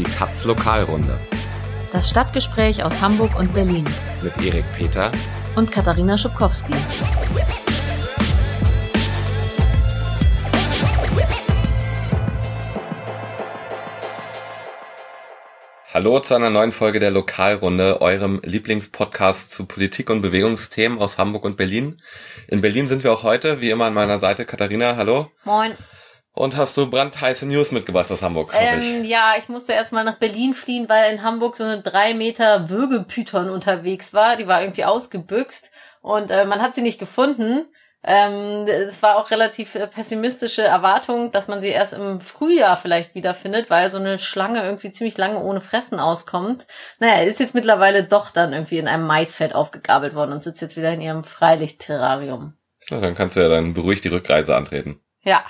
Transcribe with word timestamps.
Die 0.00 0.10
Taz 0.10 0.44
Lokalrunde. 0.44 1.14
Das 1.92 2.08
Stadtgespräch 2.08 2.82
aus 2.82 3.02
Hamburg 3.02 3.38
und 3.38 3.52
Berlin. 3.52 3.84
Mit 4.22 4.34
Erik 4.40 4.64
Peter 4.78 5.12
und 5.56 5.70
Katharina 5.70 6.16
Schubkowski. 6.16 6.72
Hallo 15.92 16.20
zu 16.20 16.34
einer 16.34 16.48
neuen 16.48 16.72
Folge 16.72 16.98
der 16.98 17.10
Lokalrunde, 17.10 18.00
eurem 18.00 18.40
Lieblingspodcast 18.42 19.52
zu 19.52 19.66
Politik 19.66 20.08
und 20.08 20.22
Bewegungsthemen 20.22 20.98
aus 20.98 21.18
Hamburg 21.18 21.44
und 21.44 21.58
Berlin. 21.58 22.00
In 22.48 22.62
Berlin 22.62 22.88
sind 22.88 23.04
wir 23.04 23.12
auch 23.12 23.22
heute, 23.22 23.60
wie 23.60 23.68
immer 23.68 23.84
an 23.84 23.92
meiner 23.92 24.18
Seite. 24.18 24.46
Katharina, 24.46 24.96
hallo. 24.96 25.30
Moin. 25.44 25.76
Und 26.32 26.56
hast 26.56 26.76
du 26.76 26.88
brandheiße 26.88 27.46
News 27.46 27.72
mitgebracht 27.72 28.10
aus 28.10 28.22
Hamburg? 28.22 28.52
Ähm, 28.56 29.02
ich. 29.02 29.08
Ja, 29.08 29.34
ich 29.38 29.48
musste 29.48 29.72
erstmal 29.72 30.04
nach 30.04 30.18
Berlin 30.18 30.54
fliehen, 30.54 30.88
weil 30.88 31.12
in 31.12 31.22
Hamburg 31.22 31.56
so 31.56 31.64
eine 31.64 31.82
drei 31.82 32.14
Meter 32.14 32.70
Würgepython 32.70 33.50
unterwegs 33.50 34.14
war. 34.14 34.36
Die 34.36 34.46
war 34.46 34.62
irgendwie 34.62 34.84
ausgebüxt 34.84 35.70
und 36.02 36.30
äh, 36.30 36.44
man 36.44 36.62
hat 36.62 36.74
sie 36.74 36.82
nicht 36.82 36.98
gefunden. 36.98 37.66
Ähm, 38.02 38.66
es 38.66 39.02
war 39.02 39.18
auch 39.18 39.30
relativ 39.30 39.74
äh, 39.74 39.86
pessimistische 39.86 40.62
Erwartung, 40.62 41.32
dass 41.32 41.48
man 41.48 41.60
sie 41.60 41.68
erst 41.68 41.92
im 41.92 42.20
Frühjahr 42.20 42.78
vielleicht 42.78 43.14
wiederfindet, 43.14 43.68
weil 43.68 43.90
so 43.90 43.98
eine 43.98 44.16
Schlange 44.18 44.64
irgendwie 44.64 44.90
ziemlich 44.92 45.18
lange 45.18 45.38
ohne 45.40 45.60
Fressen 45.60 46.00
auskommt. 46.00 46.66
Naja, 46.98 47.22
ist 47.24 47.40
jetzt 47.40 47.54
mittlerweile 47.54 48.04
doch 48.04 48.30
dann 48.30 48.54
irgendwie 48.54 48.78
in 48.78 48.88
einem 48.88 49.06
Maisfeld 49.06 49.54
aufgegabelt 49.54 50.14
worden 50.14 50.32
und 50.32 50.42
sitzt 50.42 50.62
jetzt 50.62 50.78
wieder 50.78 50.94
in 50.94 51.02
ihrem 51.02 51.24
Freilichtterrarium. 51.24 52.54
Ja, 52.88 53.00
dann 53.00 53.14
kannst 53.14 53.36
du 53.36 53.40
ja 53.40 53.48
dann 53.48 53.74
beruhigt 53.74 54.04
die 54.04 54.08
Rückreise 54.08 54.56
antreten. 54.56 55.00
Ja, 55.22 55.44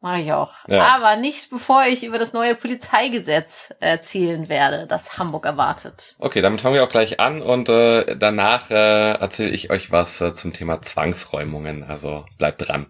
Mache 0.00 0.20
ich 0.20 0.32
auch. 0.32 0.52
Ja. 0.68 0.86
Aber 0.94 1.16
nicht 1.16 1.50
bevor 1.50 1.84
ich 1.86 2.04
über 2.04 2.18
das 2.18 2.32
neue 2.32 2.54
Polizeigesetz 2.54 3.74
erzählen 3.80 4.48
werde, 4.48 4.86
das 4.86 5.18
Hamburg 5.18 5.46
erwartet. 5.46 6.14
Okay, 6.18 6.42
damit 6.42 6.60
fangen 6.60 6.74
wir 6.74 6.84
auch 6.84 6.90
gleich 6.90 7.18
an 7.18 7.42
und 7.42 7.68
äh, 7.68 8.14
danach 8.16 8.70
äh, 8.70 9.12
erzähle 9.12 9.50
ich 9.50 9.70
euch 9.70 9.90
was 9.90 10.20
äh, 10.20 10.34
zum 10.34 10.52
Thema 10.52 10.82
Zwangsräumungen. 10.82 11.82
Also 11.82 12.26
bleibt 12.36 12.68
dran. 12.68 12.86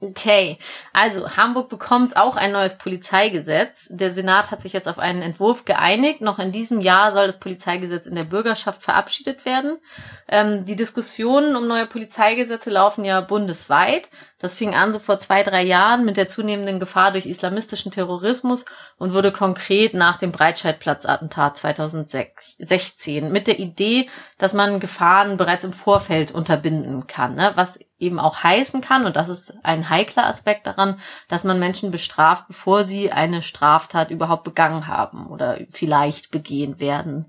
Okay, 0.00 0.58
also 0.92 1.36
Hamburg 1.36 1.68
bekommt 1.68 2.16
auch 2.16 2.36
ein 2.36 2.52
neues 2.52 2.78
Polizeigesetz. 2.78 3.88
Der 3.90 4.12
Senat 4.12 4.52
hat 4.52 4.60
sich 4.60 4.72
jetzt 4.72 4.86
auf 4.86 5.00
einen 5.00 5.22
Entwurf 5.22 5.64
geeinigt. 5.64 6.20
Noch 6.20 6.38
in 6.38 6.52
diesem 6.52 6.80
Jahr 6.80 7.10
soll 7.10 7.26
das 7.26 7.40
Polizeigesetz 7.40 8.06
in 8.06 8.14
der 8.14 8.22
Bürgerschaft 8.22 8.84
verabschiedet 8.84 9.44
werden. 9.44 9.78
Ähm, 10.28 10.64
die 10.64 10.76
Diskussionen 10.76 11.56
um 11.56 11.66
neue 11.66 11.86
Polizeigesetze 11.86 12.70
laufen 12.70 13.04
ja 13.04 13.20
bundesweit. 13.20 14.08
Das 14.40 14.54
fing 14.54 14.72
an 14.72 14.92
so 14.92 15.00
vor 15.00 15.18
zwei, 15.18 15.42
drei 15.42 15.64
Jahren 15.64 16.04
mit 16.04 16.16
der 16.16 16.28
zunehmenden 16.28 16.78
Gefahr 16.78 17.10
durch 17.10 17.26
islamistischen 17.26 17.90
Terrorismus 17.90 18.64
und 18.96 19.12
wurde 19.12 19.32
konkret 19.32 19.94
nach 19.94 20.16
dem 20.16 20.30
Breitscheidplatz-Attentat 20.30 21.58
2016 21.58 23.32
mit 23.32 23.48
der 23.48 23.58
Idee, 23.58 24.08
dass 24.38 24.52
man 24.52 24.78
Gefahren 24.78 25.38
bereits 25.38 25.64
im 25.64 25.72
Vorfeld 25.72 26.30
unterbinden 26.30 27.08
kann, 27.08 27.34
ne? 27.34 27.50
was 27.56 27.80
eben 27.98 28.20
auch 28.20 28.44
heißen 28.44 28.80
kann, 28.80 29.06
und 29.06 29.16
das 29.16 29.28
ist 29.28 29.54
ein 29.64 29.90
heikler 29.90 30.26
Aspekt 30.26 30.68
daran, 30.68 31.00
dass 31.28 31.42
man 31.42 31.58
Menschen 31.58 31.90
bestraft, 31.90 32.46
bevor 32.46 32.84
sie 32.84 33.10
eine 33.10 33.42
Straftat 33.42 34.10
überhaupt 34.10 34.44
begangen 34.44 34.86
haben 34.86 35.26
oder 35.26 35.58
vielleicht 35.72 36.30
begehen 36.30 36.78
werden. 36.78 37.26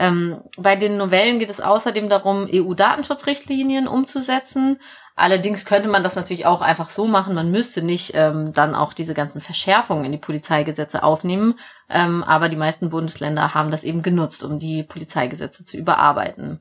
Ähm, 0.00 0.42
bei 0.56 0.76
den 0.76 0.96
Novellen 0.96 1.38
geht 1.38 1.50
es 1.50 1.60
außerdem 1.60 2.08
darum, 2.08 2.48
EU-Datenschutzrichtlinien 2.50 3.86
umzusetzen. 3.86 4.80
Allerdings 5.20 5.66
könnte 5.66 5.90
man 5.90 6.02
das 6.02 6.16
natürlich 6.16 6.46
auch 6.46 6.62
einfach 6.62 6.88
so 6.88 7.06
machen. 7.06 7.34
Man 7.34 7.50
müsste 7.50 7.82
nicht 7.82 8.12
ähm, 8.14 8.54
dann 8.54 8.74
auch 8.74 8.94
diese 8.94 9.12
ganzen 9.12 9.42
Verschärfungen 9.42 10.06
in 10.06 10.12
die 10.12 10.18
Polizeigesetze 10.18 11.02
aufnehmen. 11.02 11.58
Ähm, 11.90 12.24
aber 12.24 12.48
die 12.48 12.56
meisten 12.56 12.88
Bundesländer 12.88 13.52
haben 13.52 13.70
das 13.70 13.84
eben 13.84 14.00
genutzt, 14.00 14.42
um 14.42 14.58
die 14.58 14.82
Polizeigesetze 14.82 15.66
zu 15.66 15.76
überarbeiten. 15.76 16.60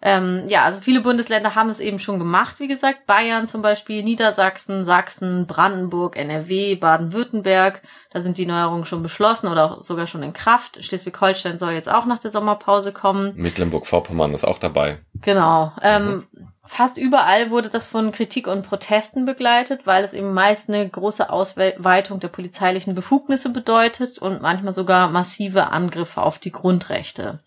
Ähm, 0.00 0.44
ja, 0.46 0.62
also 0.62 0.80
viele 0.80 1.02
Bundesländer 1.02 1.56
haben 1.56 1.68
es 1.68 1.80
eben 1.80 1.98
schon 1.98 2.18
gemacht, 2.18 2.60
wie 2.60 2.68
gesagt. 2.68 3.04
Bayern 3.06 3.48
zum 3.48 3.60
Beispiel, 3.60 4.02
Niedersachsen, 4.02 4.86
Sachsen, 4.86 5.46
Brandenburg, 5.46 6.16
NRW, 6.16 6.76
Baden-Württemberg. 6.76 7.82
Da 8.12 8.22
sind 8.22 8.38
die 8.38 8.46
Neuerungen 8.46 8.86
schon 8.86 9.02
beschlossen 9.02 9.48
oder 9.48 9.64
auch 9.64 9.82
sogar 9.82 10.06
schon 10.06 10.22
in 10.22 10.32
Kraft. 10.32 10.82
Schleswig-Holstein 10.82 11.58
soll 11.58 11.72
jetzt 11.72 11.90
auch 11.90 12.06
nach 12.06 12.20
der 12.20 12.30
Sommerpause 12.30 12.92
kommen. 12.92 13.34
Mecklenburg-Vorpommern 13.36 14.32
ist 14.32 14.44
auch 14.44 14.58
dabei. 14.58 15.00
Genau. 15.20 15.72
Ähm, 15.82 16.24
mhm. 16.32 16.48
Fast 16.68 16.98
überall 16.98 17.50
wurde 17.50 17.70
das 17.70 17.86
von 17.86 18.12
Kritik 18.12 18.46
und 18.46 18.62
Protesten 18.62 19.24
begleitet, 19.24 19.86
weil 19.86 20.04
es 20.04 20.12
eben 20.12 20.34
meist 20.34 20.68
eine 20.68 20.88
große 20.88 21.30
Ausweitung 21.30 22.20
der 22.20 22.28
polizeilichen 22.28 22.94
Befugnisse 22.94 23.50
bedeutet 23.50 24.18
und 24.18 24.42
manchmal 24.42 24.74
sogar 24.74 25.10
massive 25.10 25.68
Angriffe 25.68 26.22
auf 26.22 26.38
die 26.38 26.52
Grundrechte. 26.52 27.40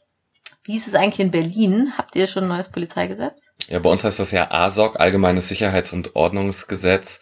Wie 0.64 0.76
ist 0.76 0.88
es 0.88 0.96
eigentlich 0.96 1.20
in 1.20 1.32
Berlin? 1.32 1.94
Habt 1.98 2.16
ihr 2.16 2.28
schon 2.28 2.44
ein 2.44 2.50
neues 2.50 2.70
Polizeigesetz? 2.70 3.52
Ja, 3.68 3.80
bei 3.80 3.90
uns 3.90 4.04
heißt 4.04 4.20
das 4.20 4.32
ja 4.32 4.52
ASOG, 4.52 5.00
Allgemeines 5.00 5.48
Sicherheits- 5.48 5.94
und 5.94 6.16
Ordnungsgesetz. 6.16 7.22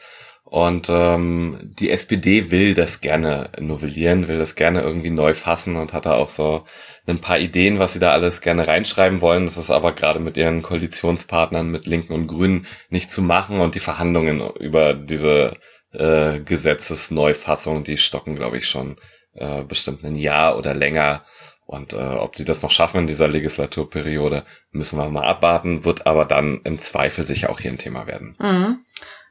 Und 0.50 0.88
ähm, 0.90 1.60
die 1.62 1.92
SPD 1.92 2.50
will 2.50 2.74
das 2.74 3.02
gerne 3.02 3.52
novellieren, 3.60 4.28
will 4.28 4.40
das 4.40 4.56
gerne 4.56 4.82
irgendwie 4.82 5.12
neu 5.12 5.36
fassen 5.36 5.76
und 5.76 5.94
hat 5.94 6.08
da 6.08 6.16
auch 6.16 6.30
so 6.30 6.66
ein 7.06 7.20
paar 7.20 7.38
Ideen, 7.38 7.78
was 7.78 7.94
sie 7.94 8.00
da 8.00 8.12
alles 8.12 8.42
gerne 8.42 8.68
reinschreiben 8.68 9.22
wollen. 9.22 9.46
Das 9.46 9.58
ist 9.58 9.70
aber 9.70 9.94
gerade 9.94 10.20
mit 10.20 10.38
ihren 10.38 10.64
Koalitionspartnern, 10.64 11.70
mit 11.70 11.86
Linken 11.86 12.14
und 12.14 12.26
Grünen, 12.26 12.66
nicht 12.90 13.12
zu 13.12 13.22
machen. 13.22 13.60
Und 13.60 13.76
die 13.76 13.80
Verhandlungen 13.80 14.42
über 14.60 14.96
diese 14.96 15.54
äh, 15.94 16.40
Gesetzesneufassung, 16.40 17.84
die 17.84 17.98
stocken, 17.98 18.36
glaube 18.36 18.58
ich, 18.58 18.68
schon 18.68 18.96
äh, 19.36 19.62
bestimmt 19.62 20.04
ein 20.04 20.16
Jahr 20.16 20.58
oder 20.58 20.74
länger. 20.74 21.24
Und 21.68 21.94
äh, 21.94 21.98
ob 21.98 22.36
die 22.36 22.46
das 22.46 22.64
noch 22.64 22.72
schaffen 22.72 23.02
in 23.02 23.08
dieser 23.08 23.28
Legislaturperiode, 23.28 24.44
müssen 24.72 24.98
wir 24.98 25.10
mal 25.10 25.26
abwarten, 25.26 25.86
wird 25.86 26.08
aber 26.08 26.26
dann 26.26 26.62
im 26.64 26.80
Zweifel 26.80 27.24
sicher 27.24 27.52
auch 27.52 27.60
hier 27.60 27.70
ein 27.70 27.78
Thema 27.78 28.08
werden. 28.08 28.36
Mhm. 28.40 28.80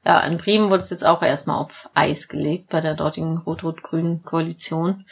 Ja, 0.04 0.20
in 0.20 0.38
Bremen 0.38 0.70
wurde 0.70 0.82
es 0.82 0.91
jetzt 0.91 1.04
auch 1.04 1.22
erstmal 1.22 1.59
auf 1.59 1.88
Eis 1.94 2.28
gelegt 2.28 2.70
bei 2.70 2.81
der 2.81 2.94
dortigen 2.94 3.38
rot-rot-grünen 3.38 4.22
Koalition. 4.22 5.04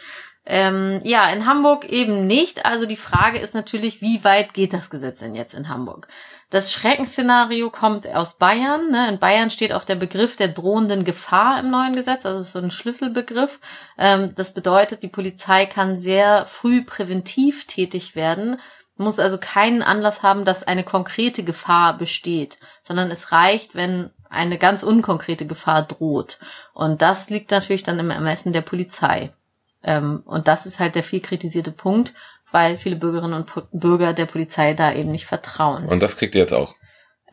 Ähm, 0.48 1.00
ja, 1.02 1.28
in 1.30 1.44
Hamburg 1.44 1.84
eben 1.86 2.26
nicht. 2.28 2.64
Also 2.64 2.86
die 2.86 2.96
Frage 2.96 3.38
ist 3.38 3.54
natürlich, 3.54 4.00
wie 4.00 4.22
weit 4.22 4.54
geht 4.54 4.72
das 4.72 4.91
Gesetz 4.91 5.19
denn 5.19 5.34
jetzt 5.34 5.54
in 5.54 5.69
Hamburg? 5.69 6.06
Das 6.50 6.72
Schreckensszenario 6.72 7.70
kommt 7.70 8.06
aus 8.06 8.34
Bayern. 8.34 8.92
Ne? 8.92 9.08
In 9.08 9.19
Bayern 9.19 9.50
steht 9.50 9.72
auch 9.72 9.84
der 9.84 9.96
Begriff 9.96 10.36
der 10.36 10.48
drohenden 10.48 11.04
Gefahr 11.04 11.58
im 11.58 11.70
neuen 11.70 11.96
Gesetz, 11.96 12.25
also 12.25 12.42
so 12.42 12.60
ein 12.60 12.70
Schlüsselbegriff. 12.70 13.58
Ähm, 13.98 14.32
das 14.36 14.54
bedeutet, 14.54 15.02
die 15.02 15.08
Polizei 15.08 15.66
kann 15.66 15.98
sehr 15.98 16.46
früh 16.46 16.84
präventiv 16.84 17.66
tätig 17.66 18.14
werden, 18.14 18.60
muss 18.96 19.19
also 19.19 19.38
keinen 19.38 19.82
Anlass 19.82 20.22
haben, 20.22 20.44
dass 20.44 20.62
eine 20.62 20.84
konkrete 20.84 21.42
Gefahr 21.42 21.98
besteht, 21.98 22.58
sondern 22.84 23.10
es 23.10 23.32
reicht, 23.32 23.75
wenn 23.75 24.10
eine 24.31 24.59
ganz 24.59 24.82
unkonkrete 24.82 25.47
Gefahr 25.47 25.82
droht. 25.82 26.38
Und 26.75 27.03
das 27.03 27.31
liegt 27.31 27.50
natürlich 27.50 27.82
dann 27.82 27.98
im 27.98 28.10
Ermessen 28.10 28.53
der 28.53 28.62
Polizei. 28.62 29.31
Ähm, 29.82 30.22
und 30.25 30.48
das 30.48 30.66
ist 30.66 30.81
halt 30.81 30.94
der 30.94 31.03
viel 31.03 31.20
kritisierte 31.20 31.72
Punkt 31.72 32.12
weil 32.50 32.78
viele 32.78 32.97
Bürgerinnen 32.97 33.34
und 33.34 33.50
Bürger 33.72 34.12
der 34.12 34.26
Polizei 34.26 34.75
da 34.75 34.92
eben 34.92 35.10
nicht 35.10 35.26
vertrauen. 35.26 35.87
Und 35.87 36.03
das 36.03 36.16
kriegt 36.16 36.34
ihr 36.34 36.41
jetzt 36.41 36.54
auch? 36.54 36.75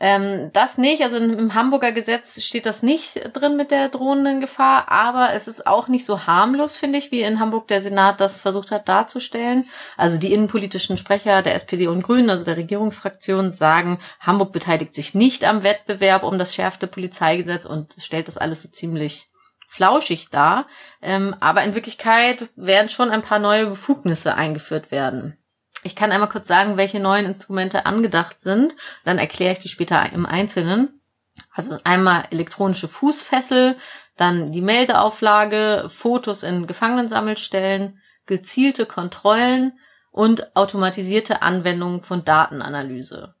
Ähm, 0.00 0.50
das 0.52 0.76
nicht, 0.76 1.02
also 1.02 1.16
im 1.16 1.54
Hamburger 1.54 1.92
Gesetz 1.92 2.42
steht 2.42 2.66
das 2.66 2.82
nicht 2.82 3.30
drin 3.32 3.56
mit 3.56 3.70
der 3.70 3.88
drohenden 3.88 4.40
Gefahr, 4.40 4.90
aber 4.90 5.34
es 5.34 5.46
ist 5.46 5.68
auch 5.68 5.86
nicht 5.86 6.04
so 6.04 6.26
harmlos, 6.26 6.76
finde 6.76 6.98
ich, 6.98 7.12
wie 7.12 7.22
in 7.22 7.38
Hamburg 7.38 7.68
der 7.68 7.80
Senat 7.80 8.20
das 8.20 8.40
versucht 8.40 8.72
hat 8.72 8.88
darzustellen. 8.88 9.68
Also 9.96 10.18
die 10.18 10.32
innenpolitischen 10.32 10.98
Sprecher 10.98 11.42
der 11.42 11.54
SPD 11.54 11.86
und 11.86 12.02
Grünen, 12.02 12.28
also 12.28 12.44
der 12.44 12.56
Regierungsfraktion, 12.56 13.52
sagen, 13.52 14.00
Hamburg 14.18 14.52
beteiligt 14.52 14.96
sich 14.96 15.14
nicht 15.14 15.44
am 15.44 15.62
Wettbewerb 15.62 16.24
um 16.24 16.38
das 16.38 16.54
schärfte 16.54 16.88
Polizeigesetz 16.88 17.64
und 17.64 17.94
stellt 17.98 18.26
das 18.26 18.36
alles 18.36 18.62
so 18.62 18.68
ziemlich 18.70 19.28
flauschig 19.68 20.30
dar, 20.30 20.66
ähm, 21.02 21.36
aber 21.38 21.62
in 21.62 21.74
Wirklichkeit 21.74 22.48
werden 22.56 22.88
schon 22.88 23.10
ein 23.10 23.22
paar 23.22 23.38
neue 23.38 23.66
Befugnisse 23.66 24.34
eingeführt 24.34 24.90
werden. 24.90 25.36
Ich 25.84 25.94
kann 25.94 26.12
einmal 26.12 26.28
kurz 26.30 26.48
sagen, 26.48 26.76
welche 26.76 26.98
neuen 26.98 27.26
Instrumente 27.26 27.86
angedacht 27.86 28.40
sind, 28.40 28.74
dann 29.04 29.18
erkläre 29.18 29.52
ich 29.52 29.58
die 29.60 29.68
später 29.68 30.12
im 30.12 30.26
Einzelnen. 30.26 31.00
Also 31.52 31.76
einmal 31.84 32.24
elektronische 32.30 32.88
Fußfessel, 32.88 33.76
dann 34.16 34.52
die 34.52 34.62
Meldeauflage, 34.62 35.86
Fotos 35.88 36.42
in 36.42 36.66
Gefangenensammelstellen, 36.66 38.00
gezielte 38.26 38.86
Kontrollen 38.86 39.78
und 40.10 40.56
automatisierte 40.56 41.42
Anwendungen 41.42 42.00
von 42.00 42.24
Datenanalyse. 42.24 43.34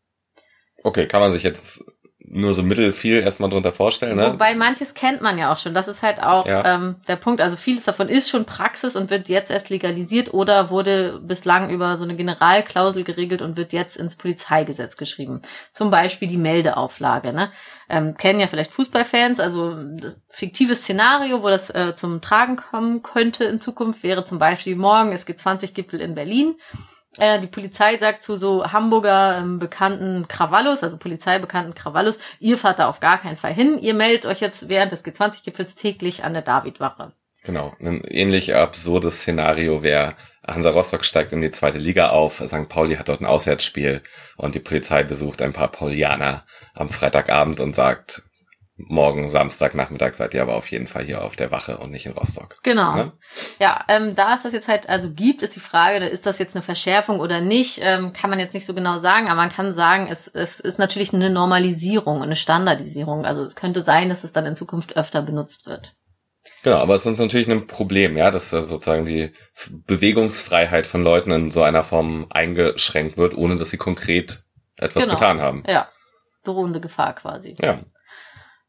Okay, 0.82 1.06
kann 1.06 1.20
man 1.20 1.32
sich 1.32 1.44
jetzt 1.44 1.82
nur 2.34 2.52
so 2.52 2.62
mittelfiel 2.64 3.20
erstmal 3.20 3.48
drunter 3.48 3.70
vorstellen. 3.72 4.16
Ne? 4.16 4.32
Wobei 4.32 4.54
manches 4.56 4.94
kennt 4.94 5.22
man 5.22 5.38
ja 5.38 5.52
auch 5.52 5.58
schon. 5.58 5.72
Das 5.72 5.86
ist 5.86 6.02
halt 6.02 6.20
auch 6.20 6.46
Ja. 6.46 6.74
ähm, 6.74 6.96
der 7.06 7.14
Punkt. 7.16 7.40
Also 7.40 7.56
vieles 7.56 7.84
davon 7.84 8.08
ist 8.08 8.28
schon 8.28 8.44
Praxis 8.44 8.96
und 8.96 9.08
wird 9.10 9.28
jetzt 9.28 9.52
erst 9.52 9.70
legalisiert 9.70 10.34
oder 10.34 10.68
wurde 10.70 11.20
bislang 11.22 11.70
über 11.70 11.96
so 11.96 12.02
eine 12.04 12.16
Generalklausel 12.16 13.04
geregelt 13.04 13.40
und 13.40 13.56
wird 13.56 13.72
jetzt 13.72 13.96
ins 13.96 14.16
Polizeigesetz 14.16 14.96
geschrieben. 14.96 15.42
Zum 15.72 15.92
Beispiel 15.92 16.26
die 16.26 16.36
Meldeauflage. 16.36 17.32
Ne? 17.32 17.52
Ähm, 17.88 18.16
kennen 18.16 18.40
ja 18.40 18.48
vielleicht 18.48 18.72
Fußballfans. 18.72 19.38
Also 19.38 19.76
das 20.00 20.20
fiktives 20.28 20.80
Szenario, 20.82 21.42
wo 21.42 21.48
das 21.48 21.70
äh, 21.70 21.94
zum 21.94 22.20
Tragen 22.20 22.56
kommen 22.56 23.02
könnte 23.02 23.44
in 23.44 23.60
Zukunft, 23.60 24.02
wäre 24.02 24.24
zum 24.24 24.40
Beispiel 24.40 24.74
morgen, 24.74 25.12
es 25.12 25.24
gibt 25.26 25.38
20 25.38 25.72
Gipfel 25.72 26.00
in 26.00 26.14
Berlin. 26.16 26.56
Äh, 27.18 27.40
die 27.40 27.46
Polizei 27.46 27.96
sagt 27.96 28.22
zu 28.22 28.36
so 28.36 28.72
Hamburger 28.72 29.38
ähm, 29.38 29.58
bekannten 29.58 30.26
Krawallos, 30.28 30.82
also 30.82 30.96
polizeibekannten 30.96 31.74
Krawallos, 31.74 32.18
ihr 32.40 32.58
fahrt 32.58 32.78
da 32.78 32.88
auf 32.88 33.00
gar 33.00 33.18
keinen 33.18 33.36
Fall 33.36 33.54
hin. 33.54 33.78
Ihr 33.78 33.94
meldet 33.94 34.26
euch 34.26 34.40
jetzt 34.40 34.68
während 34.68 34.92
des 34.92 35.04
G20-Gipfels 35.04 35.76
täglich 35.76 36.24
an 36.24 36.32
der 36.32 36.42
Davidwache. 36.42 37.12
Genau. 37.44 37.74
Ein 37.78 38.02
ähnlich 38.04 38.54
absurdes 38.54 39.18
Szenario 39.18 39.82
wäre, 39.82 40.14
Hansa 40.46 40.70
Rostock 40.70 41.04
steigt 41.04 41.32
in 41.32 41.40
die 41.40 41.50
zweite 41.50 41.78
Liga 41.78 42.10
auf, 42.10 42.42
St. 42.46 42.68
Pauli 42.68 42.96
hat 42.96 43.08
dort 43.08 43.20
ein 43.20 43.26
Auswärtsspiel 43.26 44.02
und 44.36 44.54
die 44.54 44.60
Polizei 44.60 45.02
besucht 45.02 45.40
ein 45.40 45.52
paar 45.52 45.68
Paulianer 45.68 46.44
am 46.74 46.90
Freitagabend 46.90 47.60
und 47.60 47.74
sagt, 47.74 48.22
morgen 48.76 49.28
Samstagnachmittag 49.28 50.14
seid 50.14 50.34
ihr 50.34 50.42
aber 50.42 50.56
auf 50.56 50.70
jeden 50.70 50.86
Fall 50.86 51.04
hier 51.04 51.22
auf 51.22 51.36
der 51.36 51.50
Wache 51.50 51.78
und 51.78 51.90
nicht 51.90 52.06
in 52.06 52.12
Rostock. 52.12 52.58
Genau. 52.62 52.94
Ne? 52.94 53.12
Ja, 53.60 53.84
ähm, 53.88 54.16
da 54.16 54.34
es 54.34 54.42
das 54.42 54.52
jetzt 54.52 54.68
halt 54.68 54.88
also 54.88 55.10
gibt, 55.12 55.42
ist 55.42 55.54
die 55.54 55.60
Frage, 55.60 56.04
ist 56.06 56.26
das 56.26 56.38
jetzt 56.38 56.56
eine 56.56 56.62
Verschärfung 56.62 57.20
oder 57.20 57.40
nicht, 57.40 57.80
ähm, 57.82 58.12
kann 58.12 58.30
man 58.30 58.40
jetzt 58.40 58.52
nicht 58.52 58.66
so 58.66 58.74
genau 58.74 58.98
sagen, 58.98 59.26
aber 59.26 59.36
man 59.36 59.52
kann 59.52 59.74
sagen, 59.74 60.08
es, 60.10 60.26
es 60.26 60.58
ist 60.58 60.78
natürlich 60.78 61.14
eine 61.14 61.30
Normalisierung, 61.30 62.22
eine 62.22 62.36
Standardisierung. 62.36 63.24
Also 63.24 63.42
es 63.44 63.54
könnte 63.54 63.82
sein, 63.82 64.08
dass 64.08 64.24
es 64.24 64.32
dann 64.32 64.46
in 64.46 64.56
Zukunft 64.56 64.96
öfter 64.96 65.22
benutzt 65.22 65.66
wird. 65.66 65.94
Genau, 66.62 66.76
aber 66.78 66.94
es 66.94 67.06
ist 67.06 67.18
natürlich 67.18 67.48
ein 67.50 67.66
Problem, 67.66 68.16
ja, 68.16 68.30
dass 68.30 68.50
sozusagen 68.50 69.06
die 69.06 69.32
Bewegungsfreiheit 69.86 70.86
von 70.86 71.02
Leuten 71.02 71.30
in 71.30 71.50
so 71.50 71.62
einer 71.62 71.84
Form 71.84 72.26
eingeschränkt 72.30 73.16
wird, 73.16 73.36
ohne 73.36 73.56
dass 73.56 73.70
sie 73.70 73.76
konkret 73.76 74.44
etwas 74.76 75.04
Genau. 75.04 75.14
getan 75.14 75.40
haben. 75.40 75.62
Ja, 75.66 75.88
drohende 76.42 76.80
Gefahr 76.80 77.14
quasi. 77.14 77.54
Ja. 77.60 77.80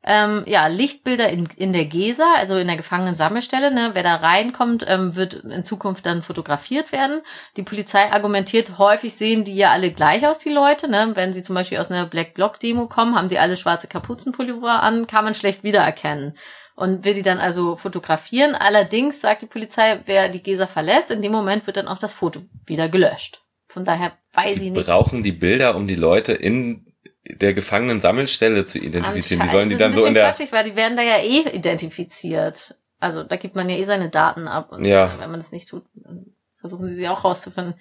Ähm, 0.08 0.44
ja, 0.46 0.68
Lichtbilder 0.68 1.30
in, 1.30 1.50
in 1.56 1.74
der 1.74 1.86
Gesa, 1.86 2.36
also 2.36 2.58
in 2.58 2.68
der 2.68 2.78
Gefangenen-Sammelstelle. 2.78 3.74
Ne? 3.74 3.90
Wer 3.94 4.04
da 4.04 4.18
reinkommt, 4.18 4.86
ähm, 4.88 5.16
wird 5.16 5.34
in 5.34 5.66
Zukunft 5.66 6.06
dann 6.06 6.22
fotografiert 6.22 6.92
werden. 6.92 7.22
Die 7.58 7.64
Polizei 7.64 8.12
argumentiert, 8.12 8.78
häufig 8.78 9.16
sehen 9.16 9.44
die 9.44 9.56
ja 9.56 9.72
alle 9.72 9.92
gleich 9.92 10.28
aus, 10.28 10.38
die 10.38 10.52
Leute. 10.52 10.88
Ne? 10.88 11.12
Wenn 11.16 11.34
sie 11.34 11.42
zum 11.42 11.56
Beispiel 11.56 11.80
aus 11.80 11.90
einer 11.90 12.06
Black 12.06 12.36
Bloc 12.36 12.60
Demo 12.60 12.88
kommen, 12.88 13.16
haben 13.16 13.30
sie 13.30 13.40
alle 13.40 13.58
schwarze 13.58 13.88
Kapuzenpullover 13.88 14.84
an, 14.84 15.08
kann 15.08 15.26
man 15.26 15.34
schlecht 15.34 15.64
wiedererkennen. 15.64 16.38
Und 16.76 17.04
will 17.04 17.16
die 17.16 17.24
dann 17.24 17.40
also 17.40 17.76
fotografieren. 17.76 18.54
Allerdings 18.54 19.22
sagt 19.22 19.42
die 19.42 19.48
Polizei, 19.48 20.02
wer 20.06 20.30
die 20.30 20.44
Gesa 20.44 20.68
verlässt, 20.68 21.10
in 21.10 21.22
dem 21.24 21.32
Moment 21.32 21.66
wird 21.66 21.78
dann 21.78 21.88
auch 21.88 22.00
das 22.00 22.14
Foto 22.14 22.42
wieder 22.68 22.90
gelöscht. 22.90 23.42
Von 23.68 23.86
daher 23.86 24.12
weiß 24.34 24.58
Die 24.58 24.68
ich 24.68 24.72
nicht. 24.72 24.86
brauchen 24.86 25.24
die 25.24 25.32
Bilder, 25.32 25.76
um 25.76 25.88
die 25.88 25.96
Leute 25.96 26.34
in 26.34 26.86
der 27.28 27.54
Gefangenen-Sammelstelle 27.54 28.66
zu 28.66 28.78
identifizieren. 28.80 29.44
Die 29.44 29.50
sollen 29.50 29.70
die 29.70 29.78
dann 29.78 29.94
so 29.94 30.04
ein 30.04 30.08
in 30.10 30.14
bisschen 30.14 30.14
der, 30.14 30.24
quatschig, 30.26 30.52
weil 30.52 30.64
die 30.64 30.76
werden 30.76 30.96
da 30.96 31.04
ja 31.04 31.18
eh 31.18 31.50
identifiziert. 31.56 32.76
Also 33.00 33.24
da 33.24 33.36
gibt 33.36 33.56
man 33.56 33.70
ja 33.70 33.78
eh 33.78 33.84
seine 33.84 34.10
Daten 34.10 34.48
ab 34.48 34.72
und 34.72 34.86
Ja. 34.86 35.12
wenn 35.20 35.32
man 35.32 35.40
das 35.40 35.52
nicht 35.52 35.70
tut, 35.70 35.84
dann 35.96 36.28
versuchen 36.60 36.88
sie 36.88 36.96
sie 36.96 37.08
auch 37.08 37.24
rauszufinden. 37.24 37.76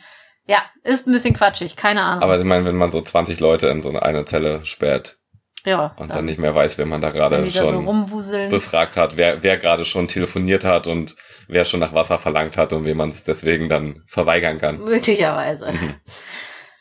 Ja, 0.47 0.63
ist 0.83 1.07
ein 1.07 1.13
bisschen 1.13 1.35
quatschig, 1.35 1.77
keine 1.77 2.03
Ahnung. 2.03 2.23
aber 2.23 2.37
ich 2.37 2.45
meine, 2.45 2.65
wenn 2.67 2.77
man 2.77 2.91
so 2.91 3.01
20 3.01 3.41
Leute 3.41 3.69
in 3.69 3.81
so 3.81 3.97
eine, 3.97 4.25
Zelle 4.27 4.63
sperrt 4.65 5.17
ja, 5.65 5.95
und 5.97 6.11
dann 6.15 6.27
nicht 6.27 6.39
mehr 6.39 6.55
weiß, 6.55 6.77
wer 6.77 6.85
man 6.85 7.01
da 7.01 7.11
gerade 7.11 7.43
so 7.51 7.67
schon 7.69 7.87
rumwuseln. 7.87 8.51
befragt 8.51 8.99
hat, 8.99 9.17
wer, 9.17 9.43
wer 9.43 9.57
gerade 9.57 9.87
schon 9.87 10.07
telefoniert 10.09 10.65
hat 10.65 10.87
und 10.87 11.17
wer 11.49 11.65
schon 11.65 11.81
nach 11.81 11.95
Wasser 11.95 12.19
verlangt 12.19 12.59
hat 12.59 12.75
und 12.75 12.85
wem 12.85 12.99
man 12.99 13.09
es 13.09 13.25
deswegen 13.25 13.71
dann 13.71 14.03
verweigern 14.07 14.59
kann. 14.59 14.81
Möglicherweise. 14.85 15.73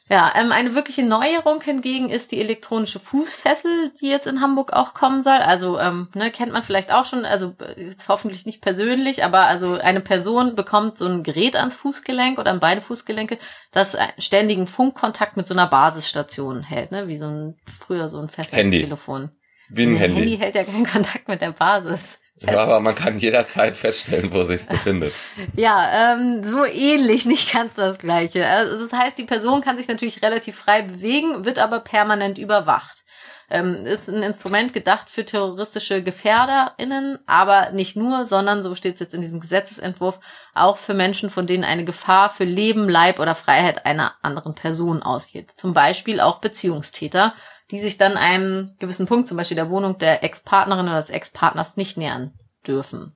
Ja, 0.10 0.34
ähm, 0.36 0.52
eine 0.52 0.76
wirkliche 0.76 1.04
Neuerung 1.04 1.62
hingegen 1.62 2.10
ist 2.10 2.34
die 2.34 2.42
elektronische 2.42 3.00
Fußfessel, 3.00 3.94
die 4.02 4.10
jetzt 4.10 4.28
in 4.28 4.42
Hamburg 4.42 4.74
auch 4.74 4.94
kommen 4.94 5.22
soll. 5.22 5.38
Also 5.38 5.80
ähm, 5.80 6.10
ne, 6.14 6.30
kennt 6.30 6.52
man 6.52 6.64
vielleicht 6.64 6.92
auch 6.92 7.06
schon, 7.06 7.24
also 7.24 7.56
äh, 7.60 7.86
jetzt 7.86 8.10
hoffentlich 8.10 8.46
nicht 8.46 8.62
persönlich, 8.62 9.24
aber 9.24 9.46
also 9.46 9.80
eine 9.80 10.02
Person 10.02 10.56
bekommt 10.56 10.98
so 10.98 11.08
ein 11.08 11.24
Gerät 11.24 11.56
ans 11.56 11.78
Fußgelenk 11.78 12.38
oder 12.38 12.52
an 12.52 12.60
beide 12.60 12.82
Fußgelenke, 12.82 13.38
das 13.72 13.96
einen 13.96 14.12
ständigen 14.18 14.68
Funkkontakt 14.68 15.38
mit 15.38 15.48
so 15.48 15.54
einer 15.54 15.68
Basisstation 15.68 16.64
hält, 16.64 16.92
ne? 16.92 17.08
wie 17.08 17.18
so 17.18 17.28
ein 17.28 17.56
früher 17.66 18.10
so 18.10 18.20
ein 18.20 18.28
Festnetztelefon. 18.28 19.32
Wie 19.70 19.86
ein 19.86 19.96
Handy. 19.96 20.20
Handy 20.20 20.38
hält 20.38 20.56
ja 20.56 20.66
keinen 20.66 20.86
Kontakt 20.86 21.30
mit 21.30 21.40
der 21.42 21.52
Basis. 21.52 22.20
Ja, 22.45 22.63
aber 22.63 22.80
man 22.80 22.95
kann 22.95 23.19
jederzeit 23.19 23.78
feststellen, 23.78 24.34
wo 24.34 24.44
sich's 24.44 24.66
befindet. 24.66 25.13
Ja, 25.56 26.13
ähm, 26.13 26.44
so 26.44 26.66
ähnlich, 26.66 27.25
nicht 27.25 27.54
ganz 27.54 27.74
das 27.75 27.98
gleiche. 28.00 28.45
Also 28.48 28.81
das 28.84 28.94
heißt, 28.94 29.18
die 29.18 29.25
Person 29.25 29.62
kann 29.62 29.78
sich 29.78 29.88
natürlich 29.88 30.22
relativ 30.22 30.56
frei 30.57 30.81
bewegen, 30.81 31.45
wird 31.45 31.60
aber 31.60 31.80
permanent 31.80 32.38
überwacht. 32.38 33.04
Ähm, 33.50 33.86
ist 33.86 34.10
ein 34.10 34.24
Instrument 34.24 34.74
gedacht 34.74 35.10
für 35.10 35.25
terroristische 35.25 36.01
GefährderInnen, 36.01 37.19
aber 37.28 37.72
nicht 37.72 37.95
nur, 37.95 38.25
sondern, 38.25 38.63
so 38.63 38.74
steht 38.74 38.96
es 38.96 39.00
jetzt 39.01 39.13
in 39.13 39.22
diesem 39.22 39.39
Gesetzesentwurf, 39.39 40.19
auch 40.54 40.78
für 40.78 40.94
Menschen, 40.94 41.30
von 41.30 41.46
denen 41.46 41.63
eine 41.63 41.86
Gefahr 41.86 42.30
für 42.30 42.46
Leben, 42.46 42.89
Leib 42.89 43.19
oder 43.19 43.36
Freiheit 43.36 43.86
einer 43.86 44.13
anderen 44.22 44.56
Person 44.56 45.04
ausgeht. 45.04 45.51
Zum 45.56 45.74
Beispiel 45.74 46.19
auch 46.19 46.39
Beziehungstäter, 46.39 47.36
die 47.74 47.80
sich 47.80 47.98
dann 47.98 48.18
einem 48.18 48.75
gewissen 48.78 49.08
Punkt, 49.08 49.28
zum 49.28 49.36
Beispiel 49.36 49.56
der 49.56 49.72
Wohnung 49.72 49.98
der 49.98 50.24
Ex-Partnerin 50.24 50.86
oder 50.86 50.98
des 50.98 51.10
Ex-Partners, 51.10 51.75
nicht 51.75 51.98
nähern 51.98 52.31
dürfen. 52.68 53.16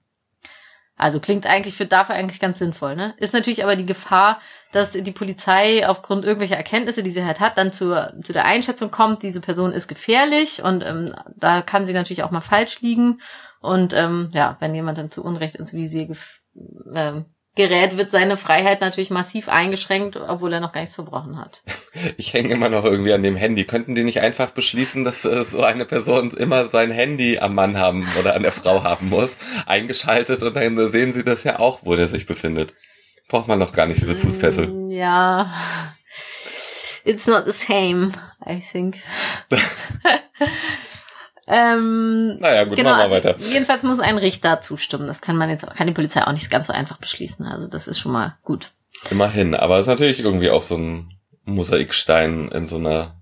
Also 0.96 1.20
klingt 1.20 1.46
eigentlich 1.46 1.76
für 1.76 1.86
dafür 1.86 2.16
eigentlich 2.16 2.40
ganz 2.40 2.58
sinnvoll, 2.58 2.96
ne? 2.96 3.14
Ist 3.18 3.36
natürlich 3.36 3.64
aber 3.64 3.76
die 3.76 3.86
Gefahr, 3.86 4.42
dass 4.72 4.94
die 4.94 5.12
Polizei 5.12 5.88
aufgrund 5.88 6.26
irgendwelcher 6.26 6.58
Erkenntnisse, 6.58 7.04
die 7.04 7.12
sie 7.12 7.24
halt 7.24 7.40
hat, 7.40 7.56
dann 7.60 7.72
zur, 7.72 8.14
zu 8.24 8.34
der 8.34 8.46
Einschätzung 8.46 8.90
kommt, 8.90 9.22
diese 9.22 9.42
Person 9.42 9.74
ist 9.74 9.88
gefährlich 9.88 10.64
und 10.64 10.84
ähm, 10.84 11.14
da 11.36 11.62
kann 11.62 11.86
sie 11.86 11.94
natürlich 11.94 12.24
auch 12.24 12.32
mal 12.32 12.42
falsch 12.42 12.82
liegen. 12.82 13.22
Und 13.60 13.94
ähm, 13.94 14.30
ja, 14.34 14.58
wenn 14.60 14.74
jemand 14.74 14.98
dann 14.98 15.12
zu 15.12 15.24
Unrecht 15.24 15.56
ins 15.56 15.76
Visier 15.76 16.08
gef- 16.10 16.40
ähm, 16.96 17.26
gerät, 17.58 17.98
wird 17.98 18.10
seine 18.12 18.38
Freiheit 18.38 18.80
natürlich 18.80 19.10
massiv 19.10 19.50
eingeschränkt, 19.50 20.16
obwohl 20.16 20.54
er 20.54 20.60
noch 20.62 20.72
gar 20.72 20.82
nichts 20.82 20.96
verbrochen 20.96 21.38
hat. 21.40 21.62
Ich 22.18 22.34
hänge 22.34 22.54
immer 22.54 22.70
noch 22.70 22.86
irgendwie 22.86 23.12
an 23.12 23.24
dem 23.24 23.36
Handy. 23.36 23.66
Könnten 23.66 23.96
die 23.96 24.04
nicht 24.04 24.22
einfach 24.22 24.52
beschließen, 24.52 25.04
dass 25.04 25.26
äh, 25.26 25.44
so 25.44 25.64
eine 25.64 25.84
Person 25.84 26.30
immer 26.30 26.68
sein 26.68 26.92
Handy 26.92 27.40
am 27.40 27.56
Mann 27.56 27.80
haben 27.80 28.08
oder 28.20 28.36
an 28.36 28.44
der 28.44 28.52
Frau 28.52 28.84
haben 28.84 29.10
muss, 29.10 29.36
eingeschaltet 29.66 30.44
und 30.44 30.56
dann 30.56 30.90
sehen 30.92 31.12
sie 31.12 31.24
das 31.24 31.44
ja 31.44 31.60
auch, 31.60 31.80
wo 31.82 31.96
der 31.96 32.08
sich 32.08 32.28
befindet. 32.28 32.76
Braucht 33.30 33.48
man 33.48 33.58
noch 33.58 33.74
gar 33.74 33.88
nicht 33.88 34.00
diese 34.00 34.16
Fußfessel. 34.16 34.68
Mm, 34.68 34.92
Ja. 34.92 35.52
It's 37.04 37.26
not 37.26 37.46
the 37.46 37.52
same, 37.52 38.12
I 38.46 38.60
think. 38.60 38.98
ähm, 41.48 42.36
Naja, 42.38 42.66
gut, 42.66 42.76
genau, 42.78 42.92
machen 42.92 43.10
wir 43.10 43.16
also 43.16 43.30
weiter. 43.30 43.40
jedenfalls 43.40 43.84
muss 43.84 44.00
ein 44.00 44.18
Richter 44.18 44.62
zustimmen. 44.62 45.08
Das 45.08 45.22
kann 45.22 45.38
man 45.38 45.50
jetzt, 45.50 45.66
kann 45.76 45.88
die 45.88 45.94
Polizei 45.94 46.24
auch 46.26 46.34
nicht 46.34 46.52
ganz 46.52 46.68
so 46.68 46.74
einfach 46.74 46.98
beschließen. 46.98 47.46
Also 47.46 47.68
das 47.70 47.88
ist 47.88 48.00
schon 48.00 48.12
mal 48.12 48.38
gut. 48.44 48.74
Immerhin, 49.10 49.56
aber 49.56 49.76
es 49.76 49.82
ist 49.82 49.88
natürlich 49.88 50.20
irgendwie 50.20 50.50
auch 50.50 50.62
so 50.62 50.76
ein 50.76 51.14
Mosaikstein 51.46 52.50
in 52.50 52.66
so 52.66 52.78
einer 52.78 53.16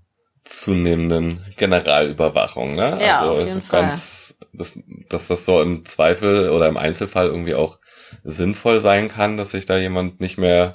zunehmenden 0.44 1.44
Generalüberwachung, 1.56 2.74
ne? 2.76 2.98
Ja, 3.00 3.20
also 3.20 3.32
auf 3.32 3.48
jeden 3.48 3.68
ganz, 3.68 4.38
dass, 4.52 4.72
dass 5.08 5.28
das 5.28 5.44
so 5.44 5.60
im 5.60 5.84
Zweifel 5.86 6.50
oder 6.50 6.68
im 6.68 6.76
Einzelfall 6.76 7.26
irgendwie 7.26 7.54
auch 7.54 7.78
sinnvoll 8.22 8.80
sein 8.80 9.08
kann, 9.08 9.36
dass 9.36 9.50
sich 9.50 9.66
da 9.66 9.76
jemand 9.76 10.20
nicht 10.20 10.38
mehr 10.38 10.74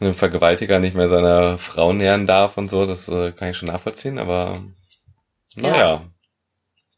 ein 0.00 0.14
Vergewaltiger 0.14 0.78
nicht 0.78 0.94
mehr 0.94 1.08
seiner 1.08 1.58
Frau 1.58 1.92
nähern 1.92 2.26
darf 2.26 2.56
und 2.56 2.70
so, 2.70 2.86
das 2.86 3.08
äh, 3.08 3.32
kann 3.32 3.48
ich 3.50 3.56
schon 3.56 3.68
nachvollziehen, 3.68 4.18
aber 4.18 4.62
naja, 5.56 5.76
Ja. 5.76 6.02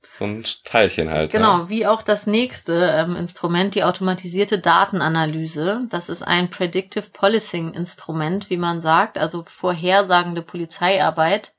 So 0.02 0.24
ein 0.24 0.44
Teilchen 0.64 1.10
halt. 1.10 1.30
Genau, 1.30 1.58
Ne? 1.58 1.68
wie 1.68 1.86
auch 1.86 2.02
das 2.02 2.26
nächste 2.26 2.72
ähm, 2.74 3.16
Instrument, 3.16 3.74
die 3.74 3.84
automatisierte 3.84 4.58
Datenanalyse. 4.58 5.86
Das 5.90 6.08
ist 6.08 6.22
ein 6.22 6.48
Predictive 6.48 7.10
Policing 7.12 7.74
Instrument, 7.74 8.48
wie 8.50 8.56
man 8.56 8.80
sagt, 8.80 9.18
also 9.18 9.44
vorhersagende 9.46 10.42
Polizeiarbeit. 10.42 11.52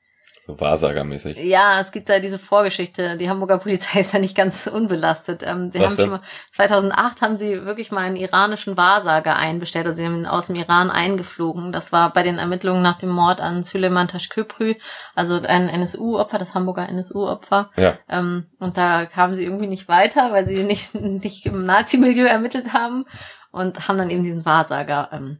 So 0.44 0.60
wahrsagermäßig. 0.60 1.36
Ja, 1.38 1.80
es 1.80 1.92
gibt 1.92 2.08
da 2.08 2.18
diese 2.18 2.36
Vorgeschichte. 2.36 3.16
Die 3.16 3.30
Hamburger 3.30 3.58
Polizei 3.58 4.00
ist 4.00 4.12
ja 4.12 4.18
nicht 4.18 4.36
ganz 4.36 4.66
unbelastet. 4.66 5.44
Ähm, 5.44 5.70
sie 5.70 5.78
Was 5.78 5.86
haben 5.86 5.96
denn? 5.96 6.04
schon 6.04 6.10
mal, 6.14 6.22
2008 6.50 7.22
haben 7.22 7.36
sie 7.36 7.64
wirklich 7.64 7.92
mal 7.92 8.00
einen 8.00 8.16
iranischen 8.16 8.76
Wahrsager 8.76 9.36
einbestellt. 9.36 9.86
Also 9.86 9.98
sie 9.98 10.04
haben 10.04 10.16
ihn 10.16 10.26
aus 10.26 10.48
dem 10.48 10.56
Iran 10.56 10.90
eingeflogen. 10.90 11.70
Das 11.70 11.92
war 11.92 12.12
bei 12.12 12.24
den 12.24 12.38
Ermittlungen 12.38 12.82
nach 12.82 12.98
dem 12.98 13.10
Mord 13.10 13.40
an 13.40 13.62
Süleyman 13.62 14.08
Taşköprü, 14.08 14.74
also 15.14 15.40
ein 15.40 15.68
NSU-Opfer, 15.68 16.40
das 16.40 16.56
Hamburger 16.56 16.88
NSU-Opfer. 16.88 17.70
Ja. 17.76 17.96
Ähm, 18.08 18.46
und 18.58 18.76
da 18.76 19.06
kamen 19.06 19.36
sie 19.36 19.44
irgendwie 19.44 19.68
nicht 19.68 19.86
weiter, 19.86 20.32
weil 20.32 20.48
sie 20.48 20.64
nicht, 20.64 20.92
nicht 21.00 21.46
im 21.46 21.62
Nazi-Milieu 21.62 22.26
ermittelt 22.26 22.72
haben 22.72 23.04
und 23.52 23.86
haben 23.86 23.96
dann 23.96 24.10
eben 24.10 24.24
diesen 24.24 24.44
Wahrsager 24.44 25.10
ähm, 25.12 25.38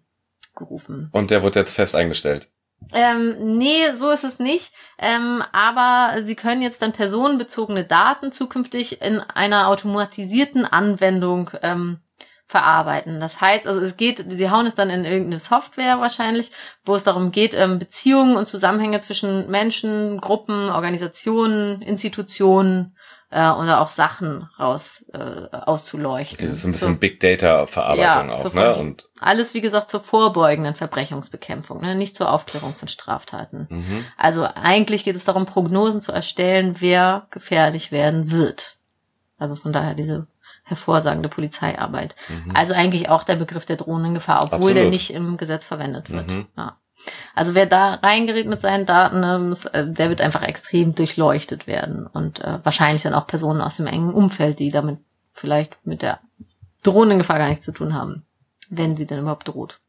gerufen. 0.55 1.09
Und 1.11 1.33
der 1.33 1.43
wird 1.43 1.57
jetzt 1.57 1.75
fest 1.75 1.97
eingestellt. 1.97 2.52
Ähm, 2.93 3.57
nee, 3.59 3.95
so 3.95 4.11
ist 4.11 4.25
es 4.25 4.39
nicht. 4.39 4.73
Ähm, 4.99 5.43
aber 5.53 6.23
sie 6.23 6.35
können 6.35 6.63
jetzt 6.63 6.83
dann 6.83 6.93
personenbezogene 6.93 7.85
Daten 7.85 8.33
zukünftig 8.33 9.03
in 9.03 9.21
einer 9.21 9.69
automatisierten 9.69 10.65
Anwendung 10.65 11.51
ähm, 11.63 11.99
verarbeiten. 12.47 13.19
Das 13.19 13.41
heißt, 13.41 13.67
also 13.67 13.81
es 13.81 13.97
geht, 13.97 14.25
sie 14.29 14.51
hauen 14.51 14.67
es 14.67 14.75
dann 14.75 14.91
in 14.91 15.05
irgendeine 15.05 15.41
Software 15.41 16.01
wahrscheinlich, 16.01 16.53
wo 16.85 16.95
es 16.95 17.03
darum 17.03 17.33
geht, 17.33 17.55
ähm, 17.55 17.79
Beziehungen 17.79 18.37
und 18.37 18.47
Zusammenhänge 18.47 19.01
zwischen 19.01 19.51
Menschen, 19.51 20.21
Gruppen, 20.21 20.71
Organisationen, 20.71 21.81
Institutionen 21.81 22.95
äh, 23.33 23.51
oder 23.51 23.81
auch 23.81 23.91
Sachen 23.91 24.49
raus 24.59 25.07
äh, 25.15 25.49
auszuleuchten. 25.51 26.47
Das 26.47 26.59
ist 26.59 26.65
ein 26.65 26.73
bisschen 26.73 26.95
so, 26.95 26.99
Big 26.99 27.19
Data 27.19 27.67
Verarbeitung 27.67 28.29
ja, 28.29 28.35
auch, 28.35 28.53
ne? 28.53 28.77
Und 28.77 29.09
alles 29.21 29.55
wie 29.55 29.63
gesagt 29.63 29.89
zur 29.89 30.01
vorbeugenden 30.01 30.75
Verbrechungsbekämpfung, 30.75 31.81
ne? 31.81 31.95
nicht 31.95 32.15
zur 32.15 32.31
Aufklärung 32.31 32.75
von 32.75 32.89
Straftaten. 32.89 33.67
Mhm. 33.71 34.05
Also 34.19 34.47
eigentlich 34.55 35.05
geht 35.05 35.17
es 35.17 35.25
darum, 35.25 35.47
Prognosen 35.47 36.03
zu 36.03 36.13
erstellen, 36.13 36.77
wer 36.81 37.27
gefährlich 37.31 37.91
werden 37.91 38.31
wird. 38.31 38.77
Also 39.39 39.57
von 39.57 39.73
daher 39.73 39.95
diese 39.95 40.27
hervorsagende 40.65 41.29
Polizeiarbeit. 41.29 42.15
Mhm. 42.29 42.55
Also 42.55 42.75
eigentlich 42.75 43.09
auch 43.09 43.25
der 43.25 43.37
Begriff 43.37 43.65
der 43.65 43.77
drohenden 43.77 44.15
Gefahr, 44.15 44.45
obwohl 44.45 44.59
Absolut. 44.59 44.77
der 44.77 44.91
nicht 44.91 45.13
im 45.13 45.37
Gesetz 45.39 45.65
verwendet 45.65 46.11
wird. 46.11 46.31
Mhm. 46.31 46.47
Ja. 46.57 46.77
Also 47.35 47.55
wer 47.55 47.67
da 47.67 47.95
reingerät 47.95 48.47
mit 48.47 48.61
seinen 48.61 48.87
Daten, 48.87 49.49
muss, 49.49 49.65
äh, 49.67 49.87
der 49.89 50.09
wird 50.09 50.21
einfach 50.21 50.43
extrem 50.43 50.95
durchleuchtet 50.95 51.67
werden 51.67 52.07
und 52.07 52.41
äh, 52.41 52.59
wahrscheinlich 52.63 53.03
dann 53.03 53.15
auch 53.15 53.27
Personen 53.27 53.61
aus 53.61 53.77
dem 53.77 53.87
engen 53.87 54.13
Umfeld, 54.13 54.59
die 54.59 54.71
damit 54.71 54.99
vielleicht 55.33 55.77
mit 55.85 56.03
der 56.03 56.21
drohenden 56.83 57.19
Gefahr 57.19 57.39
gar 57.39 57.49
nichts 57.49 57.65
zu 57.65 57.73
tun 57.73 57.95
haben, 57.95 58.25
wenn 58.69 58.97
sie 58.97 59.07
denn 59.07 59.21
überhaupt 59.21 59.49
droht. 59.49 59.81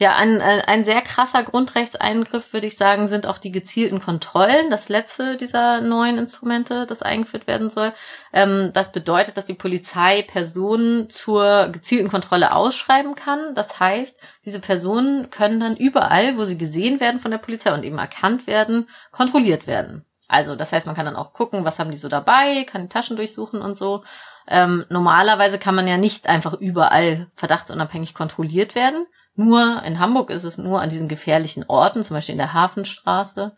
Ja, 0.00 0.16
ein, 0.16 0.40
äh, 0.40 0.62
ein 0.66 0.82
sehr 0.82 1.02
krasser 1.02 1.42
Grundrechtseingriff, 1.42 2.54
würde 2.54 2.66
ich 2.66 2.78
sagen, 2.78 3.06
sind 3.06 3.26
auch 3.26 3.36
die 3.36 3.52
gezielten 3.52 4.00
Kontrollen. 4.00 4.70
Das 4.70 4.88
letzte 4.88 5.36
dieser 5.36 5.82
neuen 5.82 6.16
Instrumente, 6.16 6.86
das 6.86 7.02
eingeführt 7.02 7.46
werden 7.46 7.68
soll. 7.68 7.92
Ähm, 8.32 8.70
das 8.72 8.92
bedeutet, 8.92 9.36
dass 9.36 9.44
die 9.44 9.52
Polizei 9.52 10.22
Personen 10.22 11.10
zur 11.10 11.68
gezielten 11.68 12.08
Kontrolle 12.08 12.54
ausschreiben 12.54 13.14
kann. 13.14 13.54
Das 13.54 13.78
heißt, 13.78 14.18
diese 14.46 14.60
Personen 14.60 15.28
können 15.28 15.60
dann 15.60 15.76
überall, 15.76 16.38
wo 16.38 16.44
sie 16.46 16.56
gesehen 16.56 16.98
werden 17.00 17.20
von 17.20 17.30
der 17.30 17.36
Polizei 17.36 17.74
und 17.74 17.82
eben 17.84 17.98
erkannt 17.98 18.46
werden, 18.46 18.88
kontrolliert 19.10 19.66
werden. 19.66 20.06
Also, 20.28 20.56
das 20.56 20.72
heißt, 20.72 20.86
man 20.86 20.96
kann 20.96 21.04
dann 21.04 21.16
auch 21.16 21.34
gucken, 21.34 21.66
was 21.66 21.78
haben 21.78 21.90
die 21.90 21.98
so 21.98 22.08
dabei, 22.08 22.64
kann 22.64 22.80
die 22.80 22.88
Taschen 22.88 23.16
durchsuchen 23.16 23.60
und 23.60 23.76
so. 23.76 24.02
Ähm, 24.48 24.86
normalerweise 24.88 25.58
kann 25.58 25.74
man 25.74 25.86
ja 25.86 25.98
nicht 25.98 26.26
einfach 26.26 26.54
überall 26.54 27.26
verdachtsunabhängig 27.34 28.14
kontrolliert 28.14 28.74
werden. 28.74 29.06
Nur 29.40 29.82
in 29.84 29.98
Hamburg 29.98 30.28
ist 30.28 30.44
es 30.44 30.58
nur 30.58 30.82
an 30.82 30.90
diesen 30.90 31.08
gefährlichen 31.08 31.64
Orten, 31.66 32.02
zum 32.02 32.14
Beispiel 32.14 32.34
in 32.34 32.38
der 32.38 32.52
Hafenstraße. 32.52 33.56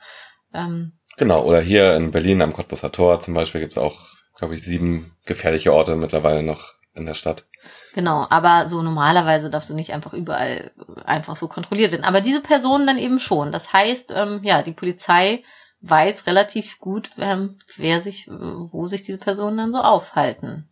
Ähm, 0.55 0.93
genau, 1.17 1.43
oder 1.43 1.61
hier 1.61 1.97
in 1.97 2.13
Berlin 2.13 2.41
am 2.41 2.53
Cottbusser 2.53 2.93
Tor 2.93 3.19
zum 3.19 3.35
Beispiel 3.35 3.61
gibt 3.61 3.73
es 3.73 3.79
auch, 3.79 3.99
glaube 4.37 4.55
ich, 4.55 4.63
sieben 4.63 5.17
gefährliche 5.27 5.73
Orte 5.73 5.97
mittlerweile 5.97 6.45
noch 6.45 6.75
in 6.95 7.05
der 7.05 7.15
Stadt. 7.15 7.47
Genau, 7.95 8.29
aber 8.31 8.69
so 8.69 8.81
normalerweise 8.81 9.51
darfst 9.51 9.71
du 9.71 9.75
nicht 9.75 9.93
einfach 9.93 10.13
überall 10.13 10.71
einfach 11.05 11.35
so 11.35 11.49
kontrolliert 11.49 11.91
werden. 11.91 12.05
Aber 12.05 12.21
diese 12.21 12.43
Personen 12.43 12.87
dann 12.87 12.99
eben 12.99 13.19
schon. 13.19 13.51
Das 13.51 13.73
heißt, 13.73 14.13
ähm, 14.15 14.39
ja, 14.45 14.63
die 14.63 14.71
Polizei 14.71 15.43
weiß 15.81 16.29
relativ 16.29 16.79
gut, 16.79 17.11
ähm, 17.19 17.59
wer 17.77 18.01
sich, 18.01 18.29
wo 18.31 18.87
sich 18.87 19.03
diese 19.03 19.19
Personen 19.19 19.57
dann 19.57 19.73
so 19.73 19.81
aufhalten. 19.81 20.69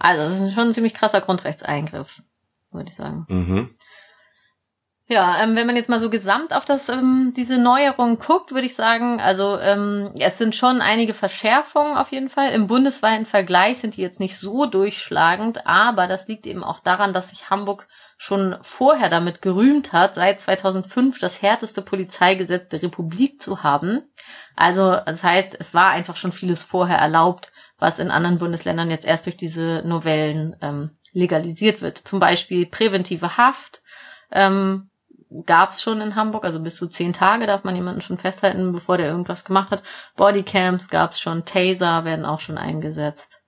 Also, 0.00 0.24
das 0.24 0.40
ist 0.40 0.54
schon 0.54 0.68
ein 0.68 0.72
ziemlich 0.72 0.94
krasser 0.94 1.20
Grundrechtseingriff 1.20 2.20
würde 2.70 2.90
ich 2.90 2.96
sagen. 2.96 3.26
Mhm. 3.28 3.70
Ja, 5.10 5.42
ähm, 5.42 5.56
wenn 5.56 5.66
man 5.66 5.76
jetzt 5.76 5.88
mal 5.88 6.00
so 6.00 6.10
gesamt 6.10 6.52
auf 6.52 6.66
das 6.66 6.90
ähm, 6.90 7.32
diese 7.34 7.56
Neuerung 7.56 8.18
guckt, 8.18 8.52
würde 8.52 8.66
ich 8.66 8.74
sagen, 8.74 9.20
also 9.20 9.58
ähm, 9.58 10.10
es 10.18 10.36
sind 10.36 10.54
schon 10.54 10.82
einige 10.82 11.14
Verschärfungen 11.14 11.96
auf 11.96 12.12
jeden 12.12 12.28
Fall. 12.28 12.52
Im 12.52 12.66
bundesweiten 12.66 13.24
Vergleich 13.24 13.78
sind 13.78 13.96
die 13.96 14.02
jetzt 14.02 14.20
nicht 14.20 14.36
so 14.36 14.66
durchschlagend, 14.66 15.66
aber 15.66 16.08
das 16.08 16.28
liegt 16.28 16.46
eben 16.46 16.62
auch 16.62 16.80
daran, 16.80 17.14
dass 17.14 17.30
sich 17.30 17.48
Hamburg 17.48 17.88
schon 18.18 18.56
vorher 18.60 19.08
damit 19.08 19.40
gerühmt 19.40 19.94
hat, 19.94 20.14
seit 20.14 20.42
2005 20.42 21.18
das 21.18 21.40
härteste 21.40 21.80
Polizeigesetz 21.80 22.68
der 22.68 22.82
Republik 22.82 23.40
zu 23.40 23.62
haben. 23.62 24.02
Also 24.56 24.94
das 25.06 25.24
heißt, 25.24 25.56
es 25.58 25.72
war 25.72 25.88
einfach 25.88 26.16
schon 26.16 26.32
vieles 26.32 26.64
vorher 26.64 26.98
erlaubt, 26.98 27.50
was 27.78 27.98
in 27.98 28.10
anderen 28.10 28.36
Bundesländern 28.36 28.90
jetzt 28.90 29.06
erst 29.06 29.24
durch 29.24 29.38
diese 29.38 29.82
Novellen 29.86 30.54
ähm, 30.60 30.90
legalisiert 31.12 31.82
wird. 31.82 31.98
Zum 31.98 32.20
Beispiel 32.20 32.66
präventive 32.66 33.36
Haft 33.36 33.82
ähm, 34.30 34.90
gab 35.46 35.72
es 35.72 35.82
schon 35.82 36.00
in 36.00 36.14
Hamburg, 36.16 36.44
also 36.44 36.60
bis 36.60 36.76
zu 36.76 36.88
zehn 36.88 37.12
Tage 37.12 37.46
darf 37.46 37.64
man 37.64 37.76
jemanden 37.76 38.00
schon 38.00 38.18
festhalten, 38.18 38.72
bevor 38.72 38.96
der 38.96 39.08
irgendwas 39.08 39.44
gemacht 39.44 39.70
hat. 39.70 39.82
Bodycams 40.16 40.88
gab 40.88 41.12
es 41.12 41.20
schon, 41.20 41.44
Taser 41.44 42.04
werden 42.04 42.24
auch 42.24 42.40
schon 42.40 42.58
eingesetzt. 42.58 43.42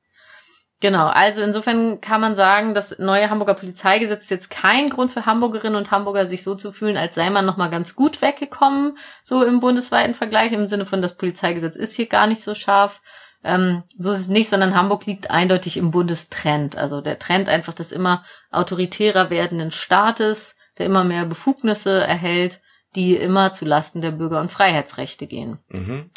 Genau, 0.83 1.09
also 1.09 1.43
insofern 1.43 2.00
kann 2.00 2.23
man 2.23 2.35
sagen, 2.35 2.73
das 2.73 2.99
neue 2.99 3.29
Hamburger 3.29 3.52
Polizeigesetz 3.52 4.23
ist 4.25 4.31
jetzt 4.31 4.50
kein 4.50 4.88
Grund 4.88 5.11
für 5.11 5.26
Hamburgerinnen 5.26 5.76
und 5.76 5.90
Hamburger, 5.90 6.25
sich 6.25 6.43
so 6.43 6.55
zu 6.55 6.73
fühlen, 6.73 6.97
als 6.97 7.14
sei 7.14 7.29
man 7.29 7.45
nochmal 7.45 7.69
ganz 7.69 7.95
gut 7.95 8.23
weggekommen, 8.23 8.97
so 9.23 9.45
im 9.45 9.61
bundesweiten 9.61 10.14
Vergleich, 10.14 10.52
im 10.52 10.64
Sinne 10.64 10.87
von, 10.87 11.02
das 11.02 11.19
Polizeigesetz 11.19 11.76
ist 11.76 11.97
hier 11.97 12.07
gar 12.07 12.26
nicht 12.26 12.43
so 12.43 12.55
scharf. 12.55 13.02
Ähm, 13.42 13.82
so 13.97 14.11
ist 14.11 14.18
es 14.18 14.28
nicht, 14.28 14.50
sondern 14.50 14.75
Hamburg 14.75 15.06
liegt 15.06 15.30
eindeutig 15.30 15.76
im 15.76 15.90
Bundestrend. 15.90 16.76
Also 16.76 17.00
der 17.00 17.18
Trend 17.18 17.49
einfach 17.49 17.73
des 17.73 17.92
immer 17.92 18.25
autoritärer 18.50 19.30
werdenden 19.30 19.70
Staates, 19.70 20.56
der 20.78 20.87
immer 20.87 21.04
mehr 21.04 21.25
Befugnisse 21.25 22.00
erhält, 22.00 22.61
die 22.97 23.16
immer 23.16 23.52
zu 23.52 23.64
Lasten 23.64 24.00
der 24.00 24.11
Bürger- 24.11 24.40
und 24.40 24.52
Freiheitsrechte 24.52 25.26
gehen. 25.26 25.59
Mhm. 25.68 26.11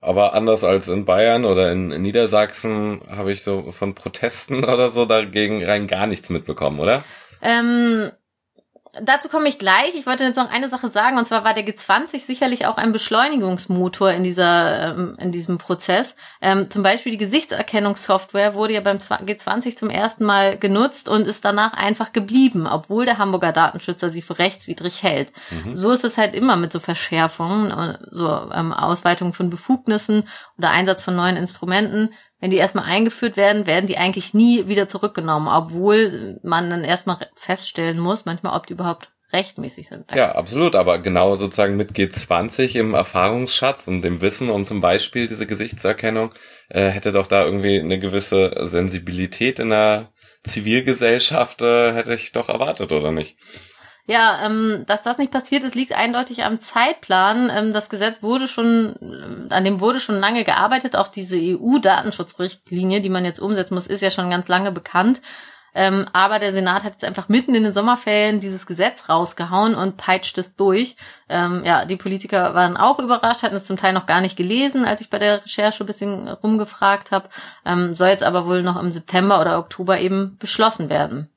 Aber 0.00 0.32
anders 0.32 0.64
als 0.64 0.88
in 0.88 1.04
Bayern 1.04 1.44
oder 1.44 1.72
in, 1.72 1.88
Niedersachsen 1.88 3.00
habe 3.10 3.32
ich 3.32 3.42
so 3.42 3.70
von 3.70 3.94
Protesten 3.94 4.64
oder 4.64 4.88
so 4.88 5.06
dagegen 5.06 5.64
rein 5.64 5.86
gar 5.86 6.06
nichts 6.06 6.30
mitbekommen, 6.30 6.80
oder? 6.80 7.04
Ähm, 7.42 8.10
Dazu 9.00 9.28
komme 9.28 9.48
ich 9.48 9.58
gleich. 9.58 9.94
Ich 9.94 10.06
wollte 10.06 10.24
jetzt 10.24 10.36
noch 10.36 10.50
eine 10.50 10.68
Sache 10.68 10.88
sagen, 10.88 11.16
und 11.18 11.26
zwar 11.26 11.44
war 11.44 11.54
der 11.54 11.64
G20 11.64 12.20
sicherlich 12.20 12.66
auch 12.66 12.76
ein 12.76 12.92
Beschleunigungsmotor 12.92 14.10
in 14.10 14.24
dieser, 14.24 14.94
ähm, 14.94 15.16
in 15.20 15.30
diesem 15.30 15.58
Prozess. 15.58 16.16
Ähm, 16.40 16.70
zum 16.70 16.82
Beispiel 16.82 17.12
die 17.12 17.18
Gesichtserkennungssoftware 17.18 18.54
wurde 18.54 18.74
ja 18.74 18.80
beim 18.80 18.98
G20 18.98 19.76
zum 19.76 19.90
ersten 19.90 20.24
Mal 20.24 20.58
genutzt 20.58 21.08
und 21.08 21.26
ist 21.26 21.44
danach 21.44 21.72
einfach 21.74 22.12
geblieben, 22.12 22.66
obwohl 22.66 23.04
der 23.04 23.18
Hamburger 23.18 23.52
Datenschützer 23.52 24.10
sie 24.10 24.22
für 24.22 24.38
rechtswidrig 24.38 25.02
hält. 25.02 25.32
Mhm. 25.50 25.76
So 25.76 25.92
ist 25.92 26.04
es 26.04 26.18
halt 26.18 26.34
immer 26.34 26.56
mit 26.56 26.72
so 26.72 26.80
Verschärfungen, 26.80 27.70
äh, 27.70 27.98
so 28.10 28.50
ähm, 28.52 28.72
Ausweitung 28.72 29.34
von 29.34 29.50
Befugnissen 29.50 30.28
oder 30.58 30.70
Einsatz 30.70 31.02
von 31.02 31.14
neuen 31.14 31.36
Instrumenten 31.36 32.10
wenn 32.40 32.50
die 32.50 32.56
erstmal 32.56 32.86
eingeführt 32.86 33.36
werden, 33.36 33.66
werden 33.66 33.86
die 33.86 33.98
eigentlich 33.98 34.34
nie 34.34 34.66
wieder 34.66 34.88
zurückgenommen, 34.88 35.48
obwohl 35.48 36.38
man 36.42 36.70
dann 36.70 36.84
erstmal 36.84 37.28
feststellen 37.34 37.98
muss, 37.98 38.24
manchmal, 38.24 38.56
ob 38.56 38.66
die 38.66 38.72
überhaupt 38.72 39.10
rechtmäßig 39.32 39.88
sind. 39.88 40.06
Ja, 40.12 40.32
absolut, 40.32 40.74
aber 40.74 40.98
genau 40.98 41.36
sozusagen 41.36 41.76
mit 41.76 41.92
G20 41.92 42.76
im 42.76 42.94
Erfahrungsschatz 42.94 43.86
und 43.86 44.02
dem 44.02 44.20
Wissen 44.20 44.50
und 44.50 44.66
zum 44.66 44.80
Beispiel 44.80 45.28
diese 45.28 45.46
Gesichtserkennung 45.46 46.32
äh, 46.68 46.88
hätte 46.88 47.12
doch 47.12 47.26
da 47.26 47.44
irgendwie 47.44 47.78
eine 47.78 47.98
gewisse 47.98 48.52
Sensibilität 48.66 49.58
in 49.60 49.70
der 49.70 50.12
Zivilgesellschaft 50.42 51.60
äh, 51.62 51.92
hätte 51.92 52.14
ich 52.14 52.32
doch 52.32 52.48
erwartet, 52.48 52.92
oder 52.92 53.12
nicht? 53.12 53.36
Ja, 54.10 54.44
ähm, 54.44 54.82
dass 54.88 55.04
das 55.04 55.18
nicht 55.18 55.30
passiert 55.30 55.62
ist, 55.62 55.76
liegt 55.76 55.92
eindeutig 55.92 56.42
am 56.42 56.58
Zeitplan. 56.58 57.48
Ähm, 57.48 57.72
das 57.72 57.88
Gesetz 57.88 58.24
wurde 58.24 58.48
schon, 58.48 58.96
äh, 59.00 59.54
an 59.54 59.62
dem 59.62 59.78
wurde 59.78 60.00
schon 60.00 60.18
lange 60.18 60.42
gearbeitet. 60.42 60.96
Auch 60.96 61.06
diese 61.06 61.36
EU-Datenschutzrichtlinie, 61.36 63.02
die 63.02 63.08
man 63.08 63.24
jetzt 63.24 63.38
umsetzen 63.38 63.76
muss, 63.76 63.86
ist 63.86 64.00
ja 64.00 64.10
schon 64.10 64.28
ganz 64.28 64.48
lange 64.48 64.72
bekannt. 64.72 65.20
Ähm, 65.76 66.06
aber 66.12 66.40
der 66.40 66.52
Senat 66.52 66.82
hat 66.82 66.94
jetzt 66.94 67.04
einfach 67.04 67.28
mitten 67.28 67.54
in 67.54 67.62
den 67.62 67.72
Sommerferien 67.72 68.40
dieses 68.40 68.66
Gesetz 68.66 69.08
rausgehauen 69.08 69.76
und 69.76 69.96
peitscht 69.96 70.36
es 70.38 70.56
durch. 70.56 70.96
Ähm, 71.28 71.62
ja, 71.64 71.84
die 71.84 71.94
Politiker 71.94 72.52
waren 72.52 72.76
auch 72.76 72.98
überrascht, 72.98 73.44
hatten 73.44 73.54
es 73.54 73.66
zum 73.66 73.76
Teil 73.76 73.92
noch 73.92 74.06
gar 74.06 74.20
nicht 74.20 74.36
gelesen, 74.36 74.84
als 74.84 75.02
ich 75.02 75.10
bei 75.10 75.20
der 75.20 75.44
Recherche 75.44 75.84
ein 75.84 75.86
bisschen 75.86 76.26
rumgefragt 76.26 77.12
habe. 77.12 77.28
Ähm, 77.64 77.94
soll 77.94 78.08
jetzt 78.08 78.24
aber 78.24 78.46
wohl 78.46 78.64
noch 78.64 78.82
im 78.82 78.90
September 78.90 79.40
oder 79.40 79.60
Oktober 79.60 80.00
eben 80.00 80.36
beschlossen 80.40 80.90
werden. 80.90 81.30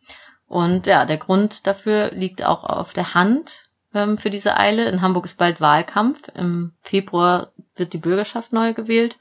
Und 0.54 0.86
ja, 0.86 1.06
der 1.06 1.18
Grund 1.18 1.66
dafür 1.66 2.12
liegt 2.12 2.46
auch 2.46 2.64
auf 2.64 2.94
der 2.94 3.16
Hand 3.16 3.70
ähm, 3.96 4.20
für 4.20 4.30
diese 4.30 4.56
Eile. 4.56 4.88
In 4.88 5.02
Hamburg 5.02 5.26
ist 5.26 5.40
bald 5.40 5.62
Wahlkampf. 5.62 6.28
Im 6.36 6.74
Februar 6.84 7.54
wird 7.76 7.94
die 7.94 7.98
Bürgerschaft 7.98 8.54
neu 8.54 8.76
gewählt. 8.76 9.18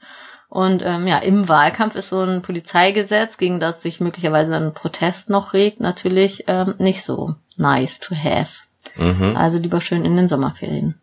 Und 0.47 0.83
ähm, 0.85 1.07
ja, 1.07 1.17
im 1.17 1.49
Wahlkampf 1.49 1.95
ist 1.95 2.09
so 2.09 2.19
ein 2.19 2.43
Polizeigesetz, 2.43 3.39
gegen 3.39 3.59
das 3.59 3.81
sich 3.81 3.99
möglicherweise 3.99 4.55
ein 4.55 4.75
Protest 4.75 5.31
noch 5.31 5.53
regt, 5.53 5.79
natürlich 5.79 6.43
ähm, 6.45 6.75
nicht 6.77 7.03
so 7.03 7.33
nice 7.57 7.99
to 7.99 8.13
have. 8.13 8.65
Mhm. 8.95 9.35
Also 9.35 9.57
lieber 9.57 9.81
schön 9.81 10.05
in 10.05 10.15
den 10.15 10.27
Sommerferien. 10.27 11.01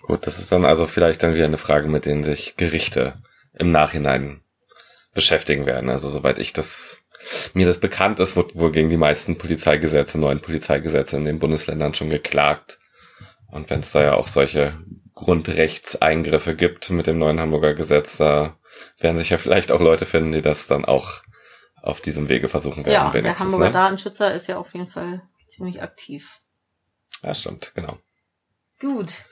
Gut, 0.00 0.26
das 0.26 0.38
ist 0.38 0.50
dann 0.52 0.64
also 0.64 0.86
vielleicht 0.86 1.22
dann 1.22 1.34
wieder 1.34 1.44
eine 1.44 1.58
Frage, 1.58 1.86
mit 1.88 2.06
denen 2.06 2.24
sich 2.24 2.56
Gerichte 2.56 3.18
im 3.52 3.72
Nachhinein 3.72 4.40
beschäftigen 5.12 5.66
werden. 5.66 5.90
Also 5.90 6.08
soweit 6.08 6.38
ich 6.38 6.54
das 6.54 7.02
mir 7.54 7.66
das 7.66 7.78
bekannt 7.78 8.20
ist, 8.20 8.36
wird 8.36 8.56
wohl 8.56 8.72
gegen 8.72 8.90
die 8.90 8.96
meisten 8.96 9.38
Polizeigesetze, 9.38 10.18
neuen 10.18 10.40
Polizeigesetze 10.40 11.16
in 11.16 11.24
den 11.24 11.38
Bundesländern 11.38 11.94
schon 11.94 12.10
geklagt. 12.10 12.78
Und 13.48 13.70
wenn 13.70 13.80
es 13.80 13.92
da 13.92 14.02
ja 14.02 14.14
auch 14.14 14.28
solche 14.28 14.74
Grundrechtseingriffe 15.14 16.54
gibt 16.54 16.90
mit 16.90 17.06
dem 17.06 17.18
neuen 17.18 17.40
Hamburger 17.40 17.74
Gesetz, 17.74 18.18
da 18.18 18.56
werden 18.98 19.18
sich 19.18 19.30
ja 19.30 19.38
vielleicht 19.38 19.72
auch 19.72 19.80
Leute 19.80 20.06
finden, 20.06 20.32
die 20.32 20.42
das 20.42 20.66
dann 20.66 20.84
auch 20.84 21.22
auf 21.82 22.00
diesem 22.00 22.28
Wege 22.28 22.48
versuchen 22.48 22.84
werden. 22.84 23.12
Ja, 23.14 23.22
der 23.22 23.38
Hamburger 23.38 23.66
ne? 23.66 23.70
Datenschützer 23.70 24.34
ist 24.34 24.48
ja 24.48 24.58
auf 24.58 24.74
jeden 24.74 24.88
Fall 24.88 25.22
ziemlich 25.46 25.82
aktiv. 25.82 26.40
Ja, 27.22 27.34
stimmt, 27.34 27.72
genau. 27.74 27.98
Gut. 28.80 29.24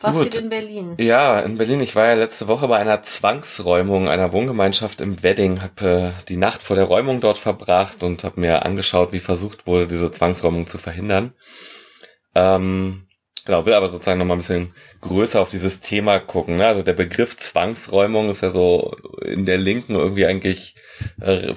Was 0.00 0.12
Gut. 0.12 0.24
geht 0.24 0.42
in 0.42 0.50
Berlin? 0.50 0.94
Ja, 0.98 1.40
in 1.40 1.56
Berlin. 1.56 1.80
Ich 1.80 1.96
war 1.96 2.06
ja 2.06 2.14
letzte 2.14 2.48
Woche 2.48 2.68
bei 2.68 2.76
einer 2.76 3.02
Zwangsräumung 3.02 4.10
einer 4.10 4.32
Wohngemeinschaft 4.32 5.00
im 5.00 5.22
Wedding, 5.22 5.62
habe 5.62 6.14
äh, 6.18 6.22
die 6.28 6.36
Nacht 6.36 6.62
vor 6.62 6.76
der 6.76 6.84
Räumung 6.84 7.22
dort 7.22 7.38
verbracht 7.38 8.02
und 8.02 8.22
habe 8.22 8.40
mir 8.40 8.66
angeschaut, 8.66 9.12
wie 9.12 9.20
versucht 9.20 9.66
wurde, 9.66 9.86
diese 9.86 10.10
Zwangsräumung 10.10 10.66
zu 10.66 10.76
verhindern. 10.76 11.32
Ähm, 12.34 13.06
genau, 13.46 13.64
will 13.64 13.72
aber 13.72 13.88
sozusagen 13.88 14.18
noch 14.18 14.26
mal 14.26 14.34
ein 14.34 14.40
bisschen 14.40 14.74
größer 15.00 15.40
auf 15.40 15.48
dieses 15.48 15.80
Thema 15.80 16.18
gucken. 16.18 16.56
Ne? 16.56 16.66
Also 16.66 16.82
der 16.82 16.92
Begriff 16.92 17.38
Zwangsräumung 17.38 18.28
ist 18.28 18.42
ja 18.42 18.50
so 18.50 18.94
in 19.24 19.46
der 19.46 19.56
Linken 19.56 19.94
irgendwie 19.94 20.26
eigentlich 20.26 20.74
äh, 21.22 21.54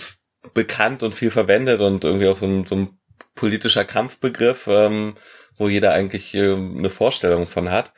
bekannt 0.53 1.03
und 1.03 1.13
viel 1.13 1.29
verwendet 1.29 1.81
und 1.81 2.05
irgendwie 2.05 2.29
auch 2.29 2.37
so 2.37 2.45
ein, 2.45 2.65
so 2.65 2.75
ein 2.75 2.99
politischer 3.35 3.83
Kampfbegriff, 3.83 4.67
ähm, 4.67 5.15
wo 5.57 5.67
jeder 5.67 5.91
eigentlich 5.91 6.33
äh, 6.35 6.53
eine 6.53 6.89
Vorstellung 6.89 7.45
von 7.45 7.69
hat. 7.69 7.91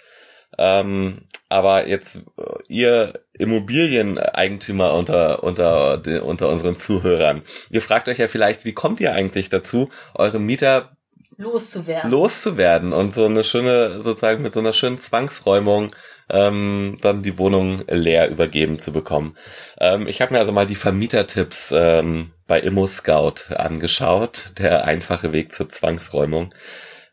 Ähm, 0.57 1.23
aber 1.49 1.87
jetzt 1.87 2.17
äh, 2.37 2.43
ihr 2.67 3.13
Immobilieneigentümer 3.33 4.93
unter, 4.93 5.43
unter, 5.43 6.01
unter 6.23 6.49
unseren 6.49 6.75
Zuhörern, 6.77 7.41
ihr 7.69 7.81
fragt 7.81 8.07
euch 8.07 8.19
ja 8.19 8.27
vielleicht, 8.27 8.65
wie 8.65 8.73
kommt 8.73 8.99
ihr 8.99 9.13
eigentlich 9.13 9.49
dazu, 9.49 9.89
eure 10.13 10.39
Mieter 10.39 10.95
loszuwerden. 11.37 12.11
loszuwerden 12.11 12.93
und 12.93 13.13
so 13.13 13.25
eine 13.25 13.43
schöne, 13.43 14.01
sozusagen 14.01 14.41
mit 14.41 14.53
so 14.53 14.59
einer 14.59 14.73
schönen 14.73 14.99
Zwangsräumung 14.99 15.91
ähm, 16.29 16.97
dann 17.01 17.23
die 17.23 17.37
Wohnung 17.37 17.83
leer 17.89 18.29
übergeben 18.29 18.79
zu 18.79 18.91
bekommen. 18.93 19.35
Ähm, 19.79 20.07
ich 20.07 20.21
habe 20.21 20.33
mir 20.33 20.39
also 20.39 20.51
mal 20.51 20.65
die 20.65 20.75
Vermietertipps 20.75 21.73
ähm, 21.75 22.31
bei 22.47 22.59
Immo 22.59 22.87
Scout 22.87 23.53
angeschaut, 23.55 24.53
der 24.57 24.85
einfache 24.85 25.33
Weg 25.33 25.53
zur 25.53 25.69
Zwangsräumung. 25.69 26.53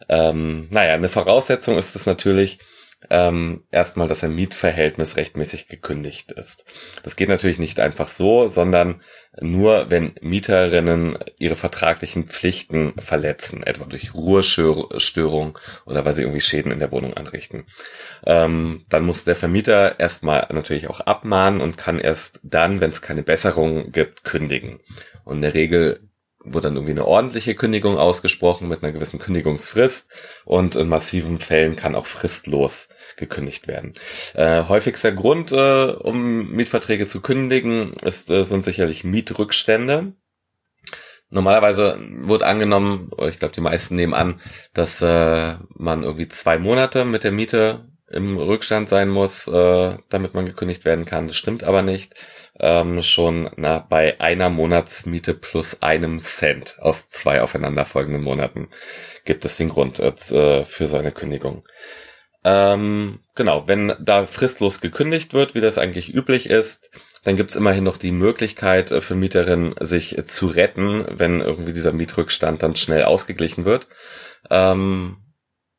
Ähm, 0.08 0.68
naja, 0.70 0.94
eine 0.94 1.08
Voraussetzung 1.08 1.76
ist 1.76 1.96
es 1.96 2.06
natürlich, 2.06 2.58
ähm, 3.10 3.64
erstmal, 3.70 4.08
dass 4.08 4.24
ein 4.24 4.34
Mietverhältnis 4.34 5.16
rechtmäßig 5.16 5.68
gekündigt 5.68 6.32
ist. 6.32 6.64
Das 7.04 7.16
geht 7.16 7.28
natürlich 7.28 7.58
nicht 7.58 7.78
einfach 7.80 8.08
so, 8.08 8.48
sondern 8.48 9.02
nur, 9.40 9.88
wenn 9.88 10.14
Mieterinnen 10.20 11.16
ihre 11.38 11.54
vertraglichen 11.54 12.26
Pflichten 12.26 12.92
verletzen, 12.98 13.62
etwa 13.62 13.84
durch 13.84 14.14
Ruhestörung 14.14 15.58
oder 15.86 16.04
weil 16.04 16.14
sie 16.14 16.22
irgendwie 16.22 16.40
Schäden 16.40 16.72
in 16.72 16.80
der 16.80 16.90
Wohnung 16.90 17.14
anrichten. 17.14 17.66
Ähm, 18.26 18.84
dann 18.88 19.04
muss 19.04 19.24
der 19.24 19.36
Vermieter 19.36 20.00
erstmal 20.00 20.48
natürlich 20.52 20.88
auch 20.88 21.00
abmahnen 21.00 21.60
und 21.60 21.78
kann 21.78 22.00
erst 22.00 22.40
dann, 22.42 22.80
wenn 22.80 22.90
es 22.90 23.00
keine 23.00 23.22
Besserung 23.22 23.92
gibt, 23.92 24.24
kündigen. 24.24 24.80
Und 25.24 25.36
in 25.36 25.42
der 25.42 25.54
Regel 25.54 26.00
wird 26.44 26.64
dann 26.64 26.74
irgendwie 26.74 26.92
eine 26.92 27.04
ordentliche 27.04 27.54
Kündigung 27.54 27.98
ausgesprochen 27.98 28.68
mit 28.68 28.82
einer 28.82 28.92
gewissen 28.92 29.18
Kündigungsfrist 29.18 30.10
und 30.44 30.76
in 30.76 30.88
massiven 30.88 31.38
Fällen 31.38 31.76
kann 31.76 31.94
auch 31.94 32.06
fristlos 32.06 32.88
gekündigt 33.16 33.66
werden. 33.66 33.94
Äh, 34.34 34.64
häufigster 34.64 35.12
Grund, 35.12 35.52
äh, 35.52 35.90
um 35.90 36.50
Mietverträge 36.52 37.06
zu 37.06 37.20
kündigen, 37.20 37.92
ist, 38.04 38.30
äh, 38.30 38.44
sind 38.44 38.64
sicherlich 38.64 39.04
Mietrückstände. 39.04 40.12
Normalerweise 41.30 41.98
wird 42.00 42.42
angenommen, 42.42 43.10
ich 43.28 43.38
glaube 43.38 43.54
die 43.54 43.60
meisten 43.60 43.96
nehmen 43.96 44.14
an, 44.14 44.40
dass 44.72 45.02
äh, 45.02 45.56
man 45.74 46.02
irgendwie 46.02 46.28
zwei 46.28 46.58
Monate 46.58 47.04
mit 47.04 47.24
der 47.24 47.32
Miete 47.32 47.84
im 48.10 48.38
Rückstand 48.38 48.88
sein 48.88 49.10
muss, 49.10 49.46
äh, 49.46 49.98
damit 50.08 50.32
man 50.32 50.46
gekündigt 50.46 50.84
werden 50.84 51.04
kann. 51.04 51.28
Das 51.28 51.36
stimmt 51.36 51.64
aber 51.64 51.82
nicht 51.82 52.14
ähm, 52.60 53.02
schon 53.02 53.50
na, 53.56 53.78
bei 53.78 54.20
einer 54.20 54.50
Monatsmiete 54.50 55.34
plus 55.34 55.82
einem 55.82 56.18
Cent 56.18 56.76
aus 56.80 57.08
zwei 57.08 57.42
aufeinanderfolgenden 57.42 58.22
Monaten 58.22 58.68
gibt 59.24 59.44
es 59.44 59.56
den 59.56 59.68
Grund 59.68 60.00
äh, 60.00 60.64
für 60.64 60.88
seine 60.88 61.12
Kündigung. 61.12 61.64
Ähm, 62.44 63.20
genau, 63.34 63.66
wenn 63.66 63.94
da 64.00 64.26
fristlos 64.26 64.80
gekündigt 64.80 65.34
wird, 65.34 65.54
wie 65.54 65.60
das 65.60 65.76
eigentlich 65.76 66.14
üblich 66.14 66.48
ist, 66.48 66.90
dann 67.24 67.36
gibt's 67.36 67.56
immerhin 67.56 67.84
noch 67.84 67.96
die 67.96 68.12
Möglichkeit 68.12 68.90
äh, 68.90 69.00
für 69.00 69.14
Mieterinnen, 69.14 69.74
sich 69.80 70.16
zu 70.24 70.46
retten, 70.46 71.04
wenn 71.10 71.40
irgendwie 71.40 71.72
dieser 71.72 71.92
Mietrückstand 71.92 72.62
dann 72.62 72.76
schnell 72.76 73.04
ausgeglichen 73.04 73.64
wird. 73.64 73.86
Ähm, 74.50 75.18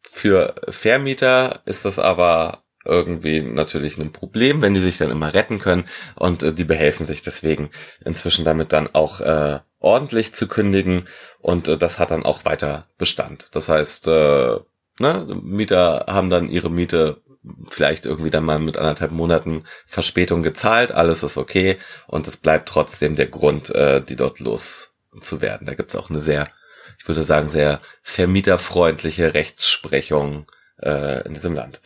für 0.07 0.55
Vermieter 0.67 1.61
ist 1.65 1.85
das 1.85 1.99
aber 1.99 2.63
irgendwie 2.85 3.41
natürlich 3.41 3.97
ein 3.97 4.11
Problem, 4.11 4.61
wenn 4.61 4.73
die 4.73 4.79
sich 4.79 4.97
dann 4.97 5.11
immer 5.11 5.33
retten 5.33 5.59
können 5.59 5.85
und 6.15 6.43
äh, 6.43 6.53
die 6.53 6.63
behelfen 6.63 7.05
sich 7.05 7.21
deswegen 7.21 7.69
inzwischen 8.03 8.45
damit 8.45 8.71
dann 8.71 8.89
auch 8.93 9.19
äh, 9.21 9.59
ordentlich 9.79 10.33
zu 10.33 10.47
kündigen 10.47 11.07
und 11.39 11.67
äh, 11.67 11.77
das 11.77 11.99
hat 11.99 12.11
dann 12.11 12.23
auch 12.23 12.45
weiter 12.45 12.85
Bestand. 12.97 13.47
Das 13.51 13.69
heißt, 13.69 14.07
äh, 14.07 14.57
ne, 14.99 15.39
Mieter 15.41 16.05
haben 16.07 16.29
dann 16.29 16.47
ihre 16.47 16.69
Miete 16.69 17.21
vielleicht 17.69 18.05
irgendwie 18.05 18.29
dann 18.29 18.45
mal 18.45 18.59
mit 18.59 18.77
anderthalb 18.77 19.11
Monaten 19.11 19.63
Verspätung 19.85 20.43
gezahlt, 20.43 20.91
alles 20.91 21.23
ist 21.23 21.37
okay 21.37 21.77
und 22.07 22.27
es 22.27 22.37
bleibt 22.37 22.69
trotzdem 22.69 23.15
der 23.15 23.27
Grund, 23.27 23.69
äh, 23.73 24.01
die 24.01 24.15
dort 24.15 24.39
loszuwerden. 24.39 25.67
Da 25.67 25.73
gibt's 25.73 25.95
auch 25.95 26.09
eine 26.09 26.19
sehr, 26.19 26.49
ich 26.97 27.07
würde 27.07 27.23
sagen, 27.23 27.49
sehr 27.49 27.79
vermieterfreundliche 28.01 29.33
Rechtsprechung 29.33 30.47
äh, 30.81 31.25
in 31.25 31.33
diesem 31.33 31.53
Land. 31.53 31.81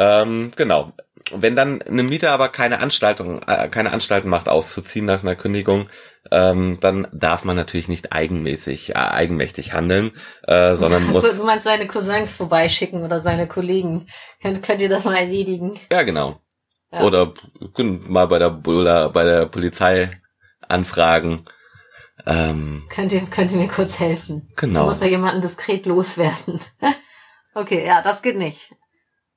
Ähm, 0.00 0.50
genau. 0.56 0.94
Wenn 1.32 1.54
dann 1.54 1.82
eine 1.82 2.02
Mieter 2.02 2.32
aber 2.32 2.48
keine 2.48 2.80
Anstaltung, 2.80 3.40
äh, 3.46 3.68
keine 3.68 3.92
Anstalten 3.92 4.30
macht, 4.30 4.48
auszuziehen 4.48 5.04
nach 5.04 5.22
einer 5.22 5.36
Kündigung, 5.36 5.88
ähm, 6.32 6.78
dann 6.80 7.06
darf 7.12 7.44
man 7.44 7.54
natürlich 7.54 7.88
nicht 7.88 8.10
eigenmäßig, 8.10 8.90
äh, 8.90 8.94
eigenmächtig 8.94 9.74
handeln, 9.74 10.12
äh, 10.44 10.74
sondern 10.74 11.06
muss. 11.08 11.36
Du 11.36 11.44
meinst 11.44 11.64
seine 11.64 11.86
Cousins 11.86 12.32
vorbeischicken 12.32 13.04
oder 13.04 13.20
seine 13.20 13.46
Kollegen. 13.46 14.06
Könnt, 14.40 14.62
könnt 14.62 14.80
ihr 14.80 14.88
das 14.88 15.04
mal 15.04 15.16
erledigen? 15.16 15.78
Ja, 15.92 16.02
genau. 16.02 16.40
Ja. 16.90 17.02
Oder 17.02 17.34
mal 17.78 18.26
bei 18.26 18.38
der, 18.38 18.66
oder 18.66 19.10
bei 19.10 19.24
der 19.24 19.46
Polizei 19.46 20.10
anfragen. 20.66 21.44
Ähm, 22.26 22.84
könnt 22.88 23.12
ihr, 23.12 23.20
könnt 23.26 23.52
ihr 23.52 23.58
mir 23.58 23.68
kurz 23.68 24.00
helfen? 24.00 24.50
Genau. 24.56 24.80
Ich 24.80 24.86
muss 24.88 25.00
da 25.00 25.06
jemanden 25.06 25.42
diskret 25.42 25.84
loswerden. 25.84 26.60
okay, 27.54 27.86
ja, 27.86 28.00
das 28.00 28.22
geht 28.22 28.38
nicht. 28.38 28.72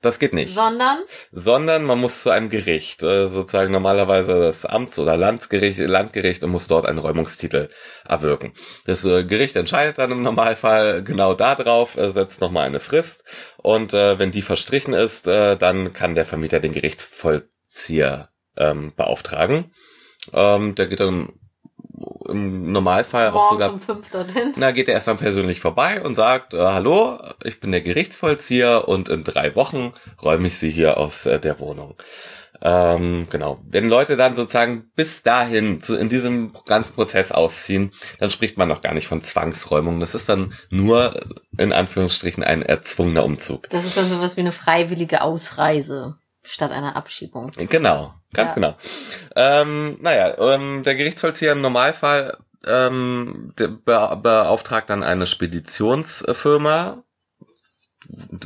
Das 0.04 0.20
geht 0.20 0.34
nicht. 0.34 0.54
Sondern? 0.54 1.00
Sondern 1.32 1.86
man 1.86 1.98
muss 1.98 2.24
zu 2.24 2.30
einem 2.30 2.50
Gericht, 2.50 3.02
äh, 3.04 3.30
sozusagen 3.30 3.72
normalerweise 3.72 4.34
das 4.34 4.66
Amts- 4.66 5.00
oder 5.00 5.16
Landgericht, 5.16 5.80
Landgericht 5.80 6.44
und 6.44 6.52
muss 6.52 6.68
dort 6.68 6.86
einen 6.86 7.00
Räumungstitel 7.00 7.70
erwirken. 8.06 8.52
Das 8.86 9.06
äh, 9.06 9.24
Gericht 9.24 9.56
entscheidet 9.56 9.98
dann 9.98 10.12
im 10.12 10.22
Normalfall 10.22 11.04
genau 11.04 11.34
darauf, 11.34 11.96
äh, 11.98 12.12
setzt 12.12 12.42
nochmal 12.42 12.68
eine 12.68 12.82
Frist 12.82 13.24
und 13.58 13.94
wenn 13.94 14.32
die 14.32 14.42
verstrichen 14.42 14.94
ist, 14.94 15.26
dann 15.26 15.94
kann 15.94 16.16
der 16.16 16.26
Vermieter 16.26 16.60
den 16.60 16.74
Gerichtsvollzieher 16.74 18.30
ähm, 18.58 18.92
beauftragen. 18.98 19.74
Ähm, 20.34 20.76
der 20.76 20.88
geht 20.88 21.00
dann 21.00 21.30
im 22.28 22.72
Normalfall 22.72 23.32
Morgen 23.32 23.38
auch 23.38 23.52
sogar. 23.52 23.74
Um 23.74 23.80
fünf 23.80 24.10
dorthin. 24.10 24.54
Na, 24.56 24.72
geht 24.72 24.88
er 24.88 24.94
erstmal 24.96 25.18
persönlich 25.18 25.60
vorbei 25.60 26.02
und 26.02 26.16
sagt, 26.16 26.54
äh, 26.54 26.58
hallo, 26.58 27.20
ich 27.44 27.60
bin 27.60 27.72
der 27.72 27.82
Gerichtsvollzieher 27.82 28.88
und 28.88 29.10
in 29.10 29.24
drei 29.24 29.56
Wochen 29.56 29.94
räume 30.22 30.48
ich 30.48 30.58
sie 30.58 30.70
hier 30.70 30.98
aus 30.98 31.26
äh, 31.26 31.40
der 31.40 31.60
Wohnung. 31.60 31.96
Ähm, 32.62 33.28
genau. 33.30 33.60
Wenn 33.68 33.90
Leute 33.90 34.16
dann 34.16 34.38
sozusagen 34.38 34.90
bis 34.96 35.22
dahin 35.22 35.82
zu, 35.82 35.96
in 35.98 36.08
diesem 36.08 36.54
ganzen 36.66 36.94
Prozess 36.94 37.34
ausziehen, 37.34 37.92
dann 38.20 38.30
spricht 38.30 38.58
man 38.58 38.70
noch 38.70 38.82
gar 38.82 38.94
nicht 38.94 39.08
von 39.08 39.22
Zwangsräumung. 39.22 40.00
Das 40.00 40.16
ist 40.16 40.30
dann 40.30 40.54
nur 40.70 41.14
in 41.58 41.74
Anführungsstrichen 41.74 42.44
ein 42.44 42.62
erzwungener 42.62 43.26
Umzug. 43.26 43.70
Das 43.70 43.84
ist 43.84 43.98
dann 43.98 44.10
sowas 44.10 44.38
wie 44.38 44.42
eine 44.42 44.54
freiwillige 44.54 45.22
Ausreise 45.22 46.16
statt 46.46 46.72
einer 46.72 46.96
Abschiebung. 46.96 47.52
Genau, 47.70 48.14
ganz 48.34 48.52
ja. 48.52 48.56
genau. 48.56 48.78
Ähm, 49.36 49.98
naja, 50.02 50.36
ähm, 50.38 50.84
der 50.84 50.96
Gerichtsvollzieher 50.96 51.54
im 51.54 51.62
Normalfall 51.62 52.38
ähm, 52.66 53.50
der 53.58 53.68
be 53.68 54.20
beauftragt 54.22 54.90
dann 54.90 55.04
eine 55.04 55.26
Speditionsfirma, 55.26 57.04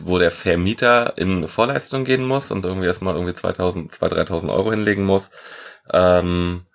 wo 0.02 0.18
der 0.18 0.32
Vermieter 0.32 1.18
in 1.18 1.48
Vorleistung 1.48 2.04
gehen 2.04 2.26
muss 2.26 2.52
und 2.52 2.66
irgendwie 2.66 2.88
erstmal 2.88 3.16
irgendwie 3.16 3.34
2000, 3.34 3.92
2000, 3.92 4.30
3000 4.30 4.52
Euro 4.52 4.72
hinlegen 4.72 5.04
muss. 5.04 5.32
Ähm, 5.92 6.66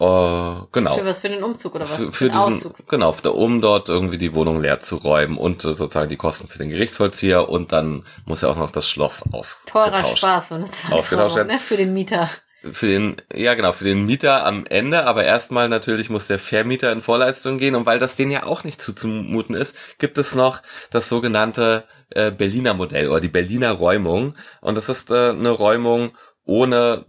Uh, 0.00 0.66
genau. 0.72 0.96
Für 0.96 1.04
was? 1.04 1.20
Für 1.20 1.28
den 1.28 1.44
Umzug 1.44 1.74
oder 1.74 1.84
was? 1.84 1.94
Für, 1.94 2.10
für, 2.10 2.30
diesen, 2.30 2.40
Auszug. 2.40 2.88
Genau, 2.88 3.14
um 3.32 3.60
dort 3.60 3.90
irgendwie 3.90 4.16
die 4.16 4.34
Wohnung 4.34 4.62
leer 4.62 4.80
zu 4.80 4.96
räumen 4.96 5.36
und 5.36 5.62
uh, 5.66 5.72
sozusagen 5.74 6.08
die 6.08 6.16
Kosten 6.16 6.48
für 6.48 6.56
den 6.56 6.70
Gerichtsvollzieher 6.70 7.50
und 7.50 7.72
dann 7.72 8.06
muss 8.24 8.40
ja 8.40 8.48
auch 8.48 8.56
noch 8.56 8.70
das 8.70 8.88
Schloss 8.88 9.22
aus 9.32 9.64
Teurer 9.66 10.02
Spaß, 10.04 10.48
so 10.48 10.54
eine 10.54 10.68
ausgetauscht 10.90 11.36
werden. 11.36 11.48
Ne? 11.48 11.58
Für 11.58 11.76
den 11.76 11.92
Mieter. 11.92 12.30
für 12.72 12.86
den, 12.86 13.16
ja 13.34 13.52
genau, 13.54 13.72
für 13.72 13.84
den 13.84 14.06
Mieter 14.06 14.46
am 14.46 14.64
Ende, 14.66 15.04
aber 15.04 15.24
erstmal 15.24 15.68
natürlich 15.68 16.08
muss 16.08 16.26
der 16.26 16.38
Vermieter 16.38 16.92
in 16.92 17.02
Vorleistung 17.02 17.58
gehen 17.58 17.74
und 17.74 17.84
weil 17.84 17.98
das 17.98 18.16
denen 18.16 18.30
ja 18.30 18.44
auch 18.44 18.64
nicht 18.64 18.80
zuzumuten 18.80 19.54
ist, 19.54 19.76
gibt 19.98 20.16
es 20.16 20.34
noch 20.34 20.62
das 20.90 21.10
sogenannte 21.10 21.84
äh, 22.10 22.30
Berliner 22.30 22.72
Modell 22.72 23.08
oder 23.08 23.20
die 23.20 23.28
Berliner 23.28 23.72
Räumung 23.72 24.34
und 24.62 24.76
das 24.76 24.88
ist 24.88 25.10
äh, 25.10 25.30
eine 25.30 25.50
Räumung 25.50 26.12
ohne 26.50 27.04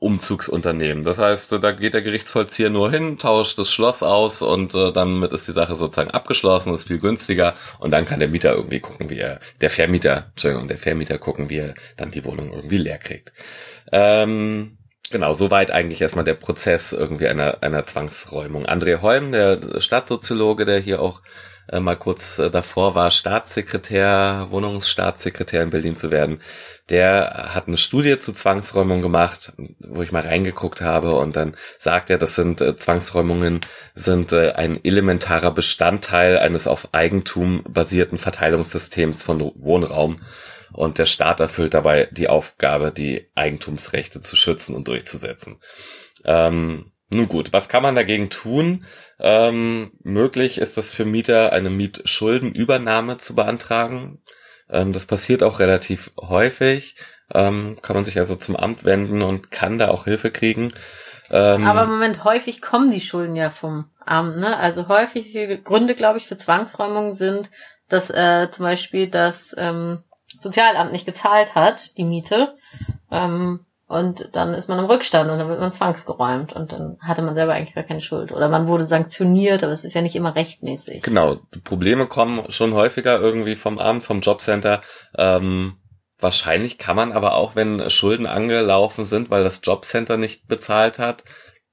Umzugsunternehmen. 0.00 1.04
Das 1.04 1.18
heißt, 1.18 1.52
da 1.62 1.72
geht 1.72 1.92
der 1.92 2.00
Gerichtsvollzieher 2.00 2.70
nur 2.70 2.90
hin, 2.90 3.18
tauscht 3.18 3.58
das 3.58 3.70
Schloss 3.70 4.02
aus 4.02 4.40
und 4.40 4.74
äh, 4.74 4.92
damit 4.92 5.32
ist 5.32 5.46
die 5.46 5.52
Sache 5.52 5.74
sozusagen 5.74 6.10
abgeschlossen, 6.10 6.72
ist 6.72 6.88
viel 6.88 6.98
günstiger 6.98 7.54
und 7.80 7.90
dann 7.90 8.06
kann 8.06 8.18
der 8.18 8.28
Mieter 8.28 8.54
irgendwie 8.54 8.80
gucken, 8.80 9.10
wie 9.10 9.18
er, 9.18 9.40
der 9.60 9.68
Vermieter, 9.68 10.28
Entschuldigung, 10.30 10.68
der 10.68 10.78
Vermieter 10.78 11.18
gucken, 11.18 11.50
wie 11.50 11.58
er 11.58 11.74
dann 11.98 12.12
die 12.12 12.24
Wohnung 12.24 12.50
irgendwie 12.50 12.78
leer 12.78 12.96
kriegt. 12.96 13.32
Ähm, 13.92 14.78
genau, 15.10 15.34
soweit 15.34 15.70
eigentlich 15.70 16.00
erstmal 16.00 16.24
der 16.24 16.34
Prozess 16.34 16.92
irgendwie 16.92 17.28
einer, 17.28 17.62
einer 17.62 17.84
Zwangsräumung. 17.84 18.64
André 18.64 19.02
Holm, 19.02 19.32
der 19.32 19.80
Staatssoziologe, 19.80 20.64
der 20.64 20.78
hier 20.78 21.02
auch 21.02 21.20
äh, 21.68 21.80
mal 21.80 21.96
kurz 21.96 22.38
äh, 22.38 22.50
davor 22.50 22.94
war, 22.94 23.10
Staatssekretär, 23.10 24.48
Wohnungsstaatssekretär 24.50 25.62
in 25.62 25.70
Berlin 25.70 25.96
zu 25.96 26.10
werden, 26.10 26.40
der 26.88 27.50
hat 27.54 27.68
eine 27.68 27.76
Studie 27.76 28.18
zu 28.18 28.32
Zwangsräumung 28.32 29.02
gemacht, 29.02 29.52
wo 29.80 30.02
ich 30.02 30.12
mal 30.12 30.22
reingeguckt 30.22 30.80
habe 30.80 31.14
und 31.14 31.36
dann 31.36 31.56
sagt 31.78 32.10
er, 32.10 32.18
das 32.18 32.34
sind 32.34 32.60
äh, 32.60 32.76
Zwangsräumungen 32.76 33.60
sind 33.94 34.32
äh, 34.32 34.52
ein 34.52 34.82
elementarer 34.84 35.52
Bestandteil 35.52 36.38
eines 36.38 36.66
auf 36.66 36.92
Eigentum 36.92 37.62
basierten 37.68 38.18
Verteilungssystems 38.18 39.22
von 39.22 39.52
Wohnraum 39.56 40.20
und 40.72 40.98
der 40.98 41.06
Staat 41.06 41.40
erfüllt 41.40 41.74
dabei 41.74 42.08
die 42.10 42.28
Aufgabe, 42.28 42.92
die 42.92 43.28
Eigentumsrechte 43.34 44.20
zu 44.20 44.36
schützen 44.36 44.74
und 44.74 44.88
durchzusetzen. 44.88 45.58
Ähm, 46.24 46.91
nun 47.12 47.28
gut, 47.28 47.52
was 47.52 47.68
kann 47.68 47.82
man 47.82 47.94
dagegen 47.94 48.30
tun? 48.30 48.84
Ähm, 49.18 49.92
möglich 50.02 50.58
ist 50.58 50.78
es 50.78 50.90
für 50.90 51.04
Mieter, 51.04 51.52
eine 51.52 51.70
Mietschuldenübernahme 51.70 53.18
zu 53.18 53.34
beantragen. 53.34 54.22
Ähm, 54.68 54.92
das 54.92 55.06
passiert 55.06 55.42
auch 55.42 55.60
relativ 55.60 56.10
häufig. 56.20 56.96
Ähm, 57.32 57.76
kann 57.82 57.96
man 57.96 58.04
sich 58.04 58.18
also 58.18 58.36
zum 58.36 58.56
Amt 58.56 58.84
wenden 58.84 59.22
und 59.22 59.50
kann 59.50 59.78
da 59.78 59.88
auch 59.88 60.04
Hilfe 60.04 60.30
kriegen. 60.30 60.72
Ähm, 61.30 61.66
Aber 61.66 61.84
im 61.84 61.90
Moment, 61.90 62.24
häufig 62.24 62.60
kommen 62.60 62.90
die 62.90 63.00
Schulden 63.00 63.36
ja 63.36 63.50
vom 63.50 63.90
Amt. 64.04 64.38
Ne? 64.38 64.56
Also 64.56 64.88
häufige 64.88 65.58
Gründe, 65.58 65.94
glaube 65.94 66.18
ich, 66.18 66.26
für 66.26 66.36
Zwangsräumungen 66.36 67.14
sind, 67.14 67.50
dass 67.88 68.10
äh, 68.10 68.50
zum 68.50 68.64
Beispiel 68.64 69.08
das 69.08 69.54
ähm, 69.58 70.02
Sozialamt 70.40 70.92
nicht 70.92 71.06
gezahlt 71.06 71.54
hat, 71.54 71.96
die 71.96 72.04
Miete. 72.04 72.56
Ähm, 73.10 73.66
und 73.92 74.30
dann 74.32 74.54
ist 74.54 74.70
man 74.70 74.78
im 74.78 74.86
Rückstand 74.86 75.30
und 75.30 75.38
dann 75.38 75.48
wird 75.48 75.60
man 75.60 75.70
zwangsgeräumt 75.70 76.54
und 76.54 76.72
dann 76.72 76.96
hatte 77.00 77.20
man 77.20 77.34
selber 77.34 77.52
eigentlich 77.52 77.74
gar 77.74 77.84
keine 77.84 78.00
Schuld. 78.00 78.32
Oder 78.32 78.48
man 78.48 78.66
wurde 78.66 78.86
sanktioniert, 78.86 79.62
aber 79.62 79.72
es 79.72 79.84
ist 79.84 79.92
ja 79.92 80.00
nicht 80.00 80.16
immer 80.16 80.34
rechtmäßig. 80.34 81.02
Genau, 81.02 81.34
die 81.54 81.60
Probleme 81.60 82.06
kommen 82.06 82.50
schon 82.50 82.72
häufiger 82.72 83.20
irgendwie 83.20 83.54
vom 83.54 83.78
Amt, 83.78 84.06
vom 84.06 84.22
Jobcenter. 84.22 84.80
Ähm, 85.18 85.74
wahrscheinlich 86.18 86.78
kann 86.78 86.96
man 86.96 87.12
aber 87.12 87.34
auch, 87.34 87.54
wenn 87.54 87.90
Schulden 87.90 88.24
angelaufen 88.24 89.04
sind, 89.04 89.30
weil 89.30 89.44
das 89.44 89.60
Jobcenter 89.62 90.16
nicht 90.16 90.48
bezahlt 90.48 90.98
hat, 90.98 91.22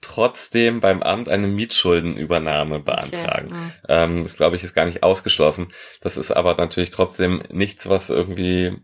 trotzdem 0.01 0.81
beim 0.81 1.01
Amt 1.01 1.29
eine 1.29 1.47
Mietschuldenübernahme 1.47 2.81
beantragen. 2.81 3.47
Okay, 3.47 3.57
ja. 3.87 4.03
ähm, 4.03 4.23
das 4.23 4.35
glaube 4.35 4.57
ich 4.57 4.63
ist 4.65 4.73
gar 4.73 4.85
nicht 4.85 5.03
ausgeschlossen. 5.03 5.71
Das 6.01 6.17
ist 6.17 6.31
aber 6.31 6.55
natürlich 6.55 6.91
trotzdem 6.91 7.43
nichts, 7.49 7.87
was 7.87 8.09
irgendwie 8.09 8.75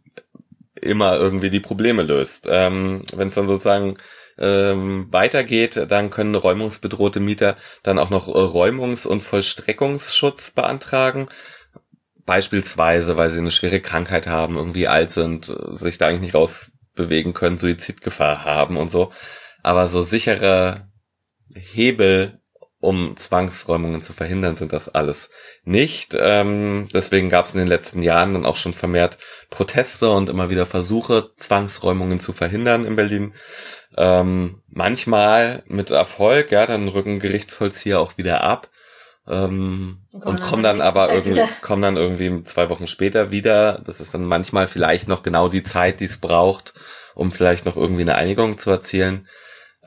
immer 0.82 1.18
irgendwie 1.18 1.50
die 1.50 1.60
Probleme 1.60 2.04
löst. 2.04 2.48
Ähm, 2.50 3.04
Wenn 3.14 3.30
es 3.30 3.36
dann 3.36 3.48
sozusagen 3.48 3.96
ähm, 4.38 5.08
weitergeht, 5.12 5.86
dann 5.88 6.10
können 6.10 6.36
räumungsbedrohte 6.36 7.20
Mieter 7.20 7.56
dann 7.84 8.00
auch 8.00 8.10
noch 8.10 8.28
äh, 8.28 8.32
Räumungs- 8.32 9.08
und 9.08 9.22
Vollstreckungsschutz 9.22 10.52
beantragen. 10.52 11.28
Beispielsweise, 12.26 13.18
weil 13.18 13.30
sie 13.30 13.40
eine 13.40 13.52
schwere 13.52 13.80
Krankheit 13.80 14.28
haben, 14.28 14.58
irgendwie 14.58 14.88
alt 14.88 15.12
sind, 15.12 15.56
sich 15.72 15.98
da 15.98 16.08
eigentlich 16.08 16.22
nicht 16.22 16.36
rausbewegen 16.36 17.34
können, 17.34 17.60
Suizidgefahr 17.60 18.44
haben 18.44 18.78
und 18.78 18.90
so. 18.90 19.12
Aber 19.62 19.88
so 19.88 20.02
sichere 20.02 20.90
Hebel 21.54 22.42
um 22.86 23.18
Zwangsräumungen 23.18 24.02
zu 24.02 24.14
verhindern, 24.14 24.56
sind 24.56 24.72
das 24.72 24.94
alles 24.94 25.30
nicht. 25.64 26.16
Ähm, 26.18 26.88
deswegen 26.94 27.30
gab 27.30 27.46
es 27.46 27.54
in 27.54 27.60
den 27.60 27.68
letzten 27.68 28.02
Jahren 28.02 28.34
dann 28.34 28.46
auch 28.46 28.56
schon 28.56 28.74
vermehrt 28.74 29.18
Proteste 29.50 30.10
und 30.10 30.30
immer 30.30 30.50
wieder 30.50 30.66
Versuche, 30.66 31.32
Zwangsräumungen 31.36 32.20
zu 32.20 32.32
verhindern 32.32 32.86
in 32.86 32.96
Berlin. 32.96 33.34
Ähm, 33.98 34.62
manchmal 34.68 35.64
mit 35.68 35.90
Erfolg, 35.90 36.52
ja, 36.52 36.66
dann 36.66 36.88
rücken 36.88 37.20
Gerichtsvollzieher 37.20 38.00
auch 38.00 38.18
wieder 38.18 38.42
ab. 38.42 38.70
Ähm, 39.28 40.06
und 40.12 40.42
kommen 40.42 40.62
dann 40.62 40.82
aber 40.82 41.12
irgendwie, 41.12 41.42
kommen 41.62 41.82
dann 41.82 41.98
irgendwie 41.98 42.44
zwei 42.44 42.70
Wochen 42.70 42.86
später 42.86 43.32
wieder. 43.32 43.82
Das 43.86 44.00
ist 44.00 44.14
dann 44.14 44.26
manchmal 44.26 44.68
vielleicht 44.68 45.08
noch 45.08 45.24
genau 45.24 45.50
die 45.50 45.64
Zeit, 45.64 46.00
die 46.00 46.06
es 46.06 46.18
braucht, 46.18 46.74
um 47.16 47.32
vielleicht 47.32 47.66
noch 47.66 47.76
irgendwie 47.76 48.04
eine 48.04 48.16
Einigung 48.16 48.60
zu 48.60 48.70
erzielen. 48.70 49.28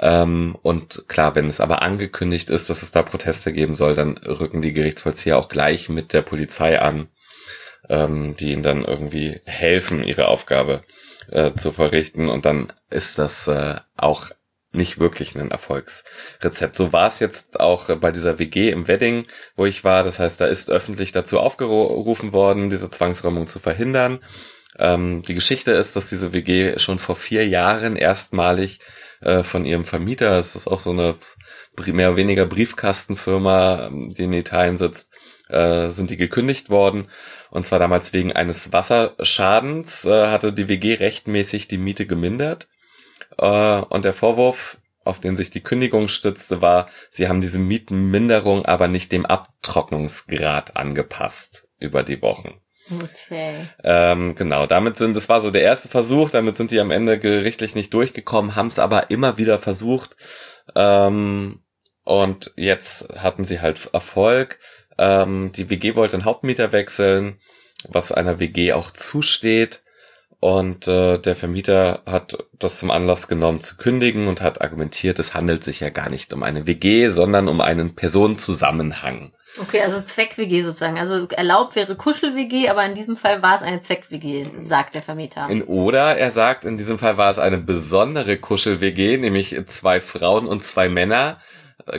Ähm, 0.00 0.56
und 0.62 1.04
klar, 1.08 1.34
wenn 1.34 1.48
es 1.48 1.60
aber 1.60 1.82
angekündigt 1.82 2.50
ist, 2.50 2.70
dass 2.70 2.82
es 2.82 2.90
da 2.90 3.02
Proteste 3.02 3.52
geben 3.52 3.74
soll, 3.74 3.94
dann 3.94 4.18
rücken 4.18 4.62
die 4.62 4.72
Gerichtsvollzieher 4.72 5.38
auch 5.38 5.48
gleich 5.48 5.88
mit 5.88 6.12
der 6.12 6.22
Polizei 6.22 6.80
an, 6.80 7.08
ähm, 7.88 8.36
die 8.36 8.52
ihnen 8.52 8.62
dann 8.62 8.84
irgendwie 8.84 9.40
helfen, 9.44 10.04
ihre 10.04 10.28
Aufgabe 10.28 10.82
äh, 11.30 11.52
zu 11.52 11.72
verrichten. 11.72 12.28
Und 12.28 12.44
dann 12.44 12.72
ist 12.90 13.18
das 13.18 13.48
äh, 13.48 13.76
auch 13.96 14.30
nicht 14.70 14.98
wirklich 14.98 15.34
ein 15.34 15.50
Erfolgsrezept. 15.50 16.76
So 16.76 16.92
war 16.92 17.08
es 17.08 17.20
jetzt 17.20 17.58
auch 17.58 17.94
bei 17.96 18.12
dieser 18.12 18.38
WG 18.38 18.70
im 18.70 18.86
Wedding, 18.86 19.26
wo 19.56 19.66
ich 19.66 19.82
war. 19.82 20.04
Das 20.04 20.18
heißt, 20.18 20.40
da 20.40 20.46
ist 20.46 20.70
öffentlich 20.70 21.12
dazu 21.12 21.40
aufgerufen 21.40 22.32
worden, 22.32 22.70
diese 22.70 22.90
Zwangsräumung 22.90 23.46
zu 23.46 23.58
verhindern. 23.58 24.20
Ähm, 24.76 25.22
die 25.22 25.34
Geschichte 25.34 25.72
ist, 25.72 25.96
dass 25.96 26.08
diese 26.08 26.32
WG 26.32 26.78
schon 26.78 26.98
vor 26.98 27.16
vier 27.16 27.46
Jahren 27.46 27.96
erstmalig 27.96 28.80
äh, 29.20 29.42
von 29.42 29.64
ihrem 29.64 29.84
Vermieter. 29.84 30.38
Es 30.38 30.54
ist 30.54 30.66
auch 30.66 30.80
so 30.80 30.90
eine 30.90 31.14
mehr 31.86 32.08
oder 32.08 32.16
weniger 32.16 32.46
Briefkastenfirma, 32.46 33.90
die 33.92 34.24
in 34.24 34.32
Italien 34.32 34.78
sitzt, 34.78 35.10
äh, 35.48 35.88
sind 35.90 36.10
die 36.10 36.16
gekündigt 36.16 36.70
worden. 36.70 37.08
Und 37.50 37.66
zwar 37.66 37.78
damals 37.78 38.12
wegen 38.12 38.32
eines 38.32 38.72
Wasserschadens 38.72 40.04
äh, 40.04 40.26
hatte 40.26 40.52
die 40.52 40.68
WG 40.68 40.94
rechtmäßig 40.94 41.68
die 41.68 41.78
Miete 41.78 42.06
gemindert. 42.06 42.68
Äh, 43.38 43.46
und 43.46 44.04
der 44.04 44.12
Vorwurf, 44.12 44.78
auf 45.04 45.20
den 45.20 45.36
sich 45.36 45.50
die 45.50 45.62
Kündigung 45.62 46.08
stützte, 46.08 46.60
war, 46.60 46.88
sie 47.10 47.28
haben 47.28 47.40
diese 47.40 47.58
Mietenminderung 47.58 48.66
aber 48.66 48.88
nicht 48.88 49.12
dem 49.12 49.24
Abtrocknungsgrad 49.24 50.76
angepasst 50.76 51.68
über 51.78 52.02
die 52.02 52.20
Wochen. 52.20 52.60
Okay. 52.90 53.54
Ähm, 53.84 54.34
genau, 54.34 54.66
damit 54.66 54.96
sind, 54.96 55.14
das 55.14 55.28
war 55.28 55.40
so 55.40 55.50
der 55.50 55.62
erste 55.62 55.88
Versuch, 55.88 56.30
damit 56.30 56.56
sind 56.56 56.70
die 56.70 56.80
am 56.80 56.90
Ende 56.90 57.18
gerichtlich 57.18 57.74
nicht 57.74 57.92
durchgekommen, 57.92 58.56
haben 58.56 58.68
es 58.68 58.78
aber 58.78 59.10
immer 59.10 59.38
wieder 59.38 59.58
versucht. 59.58 60.16
Ähm, 60.74 61.60
und 62.04 62.52
jetzt 62.56 63.08
hatten 63.18 63.44
sie 63.44 63.60
halt 63.60 63.90
Erfolg. 63.92 64.58
Ähm, 64.96 65.52
die 65.52 65.70
WG 65.70 65.94
wollte 65.94 66.16
einen 66.16 66.24
Hauptmieter 66.24 66.72
wechseln, 66.72 67.38
was 67.88 68.12
einer 68.12 68.38
WG 68.38 68.72
auch 68.72 68.90
zusteht. 68.90 69.82
Und 70.40 70.86
äh, 70.86 71.18
der 71.18 71.34
Vermieter 71.34 72.02
hat 72.06 72.38
das 72.58 72.78
zum 72.78 72.90
Anlass 72.90 73.26
genommen 73.26 73.60
zu 73.60 73.76
kündigen 73.76 74.28
und 74.28 74.40
hat 74.40 74.60
argumentiert, 74.62 75.18
es 75.18 75.34
handelt 75.34 75.64
sich 75.64 75.80
ja 75.80 75.90
gar 75.90 76.08
nicht 76.08 76.32
um 76.32 76.44
eine 76.44 76.66
WG, 76.66 77.08
sondern 77.08 77.48
um 77.48 77.60
einen 77.60 77.96
Personenzusammenhang. 77.96 79.32
Okay, 79.60 79.80
also 79.80 80.00
Zweck-WG 80.00 80.62
sozusagen. 80.62 80.98
Also 80.98 81.26
erlaubt 81.28 81.76
wäre 81.76 81.96
Kuschel-WG, 81.96 82.68
aber 82.68 82.84
in 82.84 82.94
diesem 82.94 83.16
Fall 83.16 83.42
war 83.42 83.56
es 83.56 83.62
eine 83.62 83.80
Zweck-WG, 83.80 84.46
sagt 84.62 84.94
der 84.94 85.02
Vermieter. 85.02 85.48
In, 85.48 85.62
oder 85.62 86.16
er 86.16 86.30
sagt, 86.30 86.64
in 86.64 86.76
diesem 86.76 86.98
Fall 86.98 87.16
war 87.16 87.30
es 87.30 87.38
eine 87.38 87.58
besondere 87.58 88.38
Kuschel-WG, 88.38 89.18
nämlich 89.18 89.56
zwei 89.66 90.00
Frauen 90.00 90.46
und 90.46 90.64
zwei 90.64 90.88
Männer. 90.88 91.38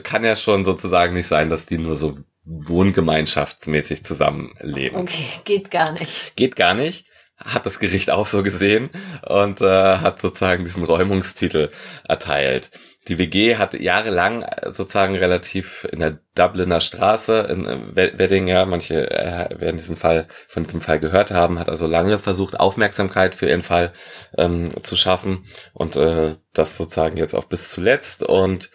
Kann 0.03 0.23
ja 0.23 0.35
schon 0.35 0.65
sozusagen 0.65 1.13
nicht 1.13 1.27
sein, 1.27 1.49
dass 1.49 1.65
die 1.65 1.77
nur 1.77 1.95
so 1.95 2.17
wohngemeinschaftsmäßig 2.45 4.03
zusammenleben. 4.03 4.99
Okay, 4.99 5.25
geht 5.45 5.71
gar 5.71 5.91
nicht. 5.91 6.35
Geht 6.35 6.55
gar 6.55 6.73
nicht 6.73 7.05
hat 7.39 7.65
das 7.65 7.79
Gericht 7.79 8.09
auch 8.09 8.27
so 8.27 8.43
gesehen 8.43 8.89
und 9.27 9.61
äh, 9.61 9.65
hat 9.65 10.21
sozusagen 10.21 10.63
diesen 10.63 10.83
Räumungstitel 10.83 11.71
erteilt. 12.07 12.69
Die 13.09 13.17
WG 13.17 13.57
hat 13.57 13.73
jahrelang 13.73 14.43
äh, 14.43 14.71
sozusagen 14.71 15.15
relativ 15.15 15.87
in 15.91 15.99
der 15.99 16.19
Dubliner 16.35 16.79
Straße 16.79 17.47
in 17.49 17.65
äh, 17.65 18.17
Wedding, 18.17 18.47
ja, 18.47 18.65
manche 18.65 19.09
äh, 19.09 19.59
werden 19.59 19.77
diesen 19.77 19.95
Fall 19.95 20.27
von 20.47 20.63
diesem 20.63 20.79
Fall 20.79 20.99
gehört 20.99 21.31
haben, 21.31 21.57
hat 21.59 21.69
also 21.69 21.87
lange 21.87 22.19
versucht, 22.19 22.59
Aufmerksamkeit 22.59 23.33
für 23.33 23.49
ihren 23.49 23.63
Fall 23.63 23.91
ähm, 24.37 24.65
zu 24.83 24.95
schaffen 24.95 25.45
und 25.73 25.95
äh, 25.95 26.35
das 26.53 26.77
sozusagen 26.77 27.17
jetzt 27.17 27.33
auch 27.33 27.45
bis 27.45 27.71
zuletzt. 27.71 28.21
Und 28.21 28.69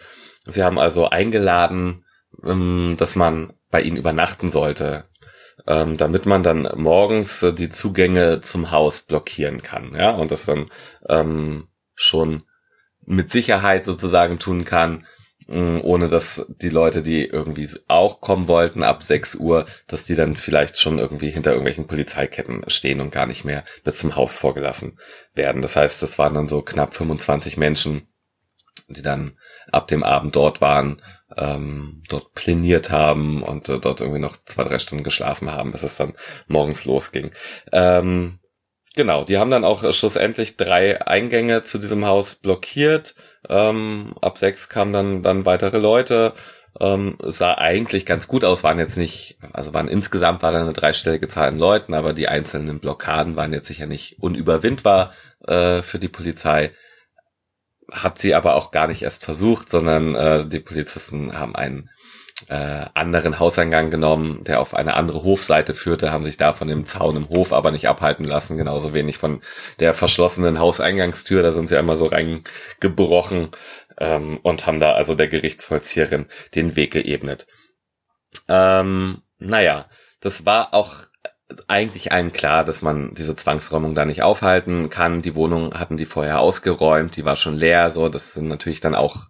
sie 0.45 0.63
haben 0.63 0.77
also 0.79 1.09
eingeladen, 1.09 2.03
ähm, 2.43 2.95
dass 2.99 3.15
man 3.15 3.53
bei 3.71 3.81
ihnen 3.81 3.97
übernachten 3.97 4.49
sollte 4.49 5.05
ähm, 5.67 5.97
damit 5.97 6.25
man 6.25 6.43
dann 6.43 6.69
morgens 6.75 7.41
äh, 7.41 7.53
die 7.53 7.69
Zugänge 7.69 8.41
zum 8.41 8.71
Haus 8.71 9.01
blockieren 9.01 9.63
kann, 9.63 9.95
ja, 9.97 10.11
und 10.11 10.31
das 10.31 10.45
dann 10.45 10.69
ähm, 11.07 11.69
schon 11.95 12.43
mit 13.05 13.31
Sicherheit 13.31 13.85
sozusagen 13.85 14.39
tun 14.39 14.65
kann, 14.65 15.05
mm, 15.47 15.79
ohne 15.81 16.09
dass 16.09 16.45
die 16.61 16.69
Leute, 16.69 17.01
die 17.01 17.25
irgendwie 17.25 17.69
auch 17.87 18.21
kommen 18.21 18.47
wollten 18.47 18.83
ab 18.83 19.03
6 19.03 19.35
Uhr, 19.35 19.65
dass 19.87 20.05
die 20.05 20.15
dann 20.15 20.35
vielleicht 20.35 20.79
schon 20.79 20.97
irgendwie 20.97 21.29
hinter 21.29 21.51
irgendwelchen 21.51 21.87
Polizeiketten 21.87 22.63
stehen 22.67 23.01
und 23.01 23.11
gar 23.11 23.25
nicht 23.25 23.45
mehr 23.45 23.63
bis 23.83 23.97
zum 23.97 24.15
Haus 24.15 24.37
vorgelassen 24.37 24.97
werden. 25.33 25.61
Das 25.61 25.75
heißt, 25.75 26.01
das 26.01 26.17
waren 26.17 26.33
dann 26.33 26.47
so 26.47 26.61
knapp 26.61 26.93
25 26.93 27.57
Menschen, 27.57 28.07
die 28.87 29.01
dann 29.01 29.37
ab 29.71 29.87
dem 29.87 30.03
Abend 30.03 30.35
dort 30.35 30.61
waren, 30.61 31.01
ähm, 31.37 32.03
dort 32.07 32.33
planiert 32.33 32.91
haben 32.91 33.41
und 33.41 33.69
äh, 33.69 33.79
dort 33.79 34.01
irgendwie 34.01 34.19
noch 34.19 34.37
zwei, 34.45 34.63
drei 34.63 34.79
Stunden 34.79 35.03
geschlafen 35.03 35.51
haben, 35.51 35.71
bis 35.71 35.83
es 35.83 35.97
dann 35.97 36.13
morgens 36.47 36.85
losging. 36.85 37.31
Ähm, 37.71 38.39
genau, 38.95 39.23
die 39.23 39.37
haben 39.37 39.51
dann 39.51 39.63
auch 39.63 39.91
schlussendlich 39.93 40.57
drei 40.57 41.05
Eingänge 41.05 41.63
zu 41.63 41.77
diesem 41.77 42.05
Haus 42.05 42.35
blockiert. 42.35 43.15
Ähm, 43.49 44.15
ab 44.21 44.37
sechs 44.37 44.69
kamen 44.69 44.93
dann, 44.93 45.23
dann 45.23 45.45
weitere 45.45 45.77
Leute. 45.77 46.33
Ähm, 46.79 47.17
sah 47.23 47.53
eigentlich 47.53 48.05
ganz 48.05 48.27
gut 48.27 48.43
aus, 48.43 48.63
waren 48.65 48.79
jetzt 48.79 48.97
nicht, 48.97 49.37
also 49.53 49.73
waren 49.73 49.87
insgesamt 49.87 50.43
war 50.43 50.51
da 50.51 50.59
eine 50.59 50.73
dreistellige 50.73 51.27
Zahl 51.29 51.47
an 51.47 51.59
Leuten, 51.59 51.93
aber 51.93 52.11
die 52.11 52.27
einzelnen 52.27 52.79
Blockaden 52.79 53.37
waren 53.37 53.53
jetzt 53.53 53.67
sicher 53.67 53.85
nicht 53.85 54.21
unüberwindbar 54.21 55.13
äh, 55.47 55.81
für 55.81 55.99
die 55.99 56.09
Polizei 56.09 56.71
hat 57.91 58.19
sie 58.19 58.33
aber 58.35 58.55
auch 58.55 58.71
gar 58.71 58.87
nicht 58.87 59.03
erst 59.03 59.23
versucht, 59.23 59.69
sondern 59.69 60.15
äh, 60.15 60.45
die 60.45 60.59
Polizisten 60.59 61.37
haben 61.37 61.55
einen 61.55 61.89
äh, 62.49 62.85
anderen 62.93 63.39
Hauseingang 63.39 63.89
genommen, 63.91 64.43
der 64.43 64.59
auf 64.59 64.73
eine 64.73 64.95
andere 64.95 65.23
Hofseite 65.23 65.73
führte, 65.73 66.11
haben 66.11 66.23
sich 66.23 66.37
da 66.37 66.53
von 66.53 66.67
dem 66.67 66.85
Zaun 66.85 67.15
im 67.15 67.29
Hof 67.29 67.53
aber 67.53 67.71
nicht 67.71 67.87
abhalten 67.87 68.25
lassen, 68.25 68.57
genauso 68.57 68.93
wenig 68.93 69.17
von 69.17 69.41
der 69.79 69.93
verschlossenen 69.93 70.59
Hauseingangstür, 70.59 71.41
da 71.41 71.53
sind 71.53 71.69
sie 71.69 71.77
einmal 71.77 71.97
so 71.97 72.07
reingebrochen 72.07 73.49
ähm, 73.99 74.39
und 74.43 74.67
haben 74.67 74.79
da 74.79 74.93
also 74.93 75.15
der 75.15 75.27
Gerichtsvollzieherin 75.27 76.25
den 76.55 76.75
Weg 76.75 76.91
geebnet. 76.91 77.47
Ähm, 78.47 79.21
naja, 79.39 79.87
das 80.19 80.45
war 80.45 80.73
auch 80.73 81.05
eigentlich 81.67 82.11
allen 82.11 82.31
klar, 82.31 82.65
dass 82.65 82.81
man 82.81 83.13
diese 83.13 83.35
Zwangsräumung 83.35 83.93
da 83.93 84.05
nicht 84.05 84.23
aufhalten 84.23 84.89
kann. 84.89 85.21
Die 85.21 85.35
Wohnung 85.35 85.75
hatten 85.75 85.97
die 85.97 86.05
vorher 86.05 86.39
ausgeräumt, 86.39 87.15
die 87.15 87.25
war 87.25 87.35
schon 87.35 87.55
leer, 87.57 87.89
so. 87.89 88.09
Das 88.09 88.33
sind 88.33 88.47
natürlich 88.47 88.81
dann 88.81 88.95
auch, 88.95 89.27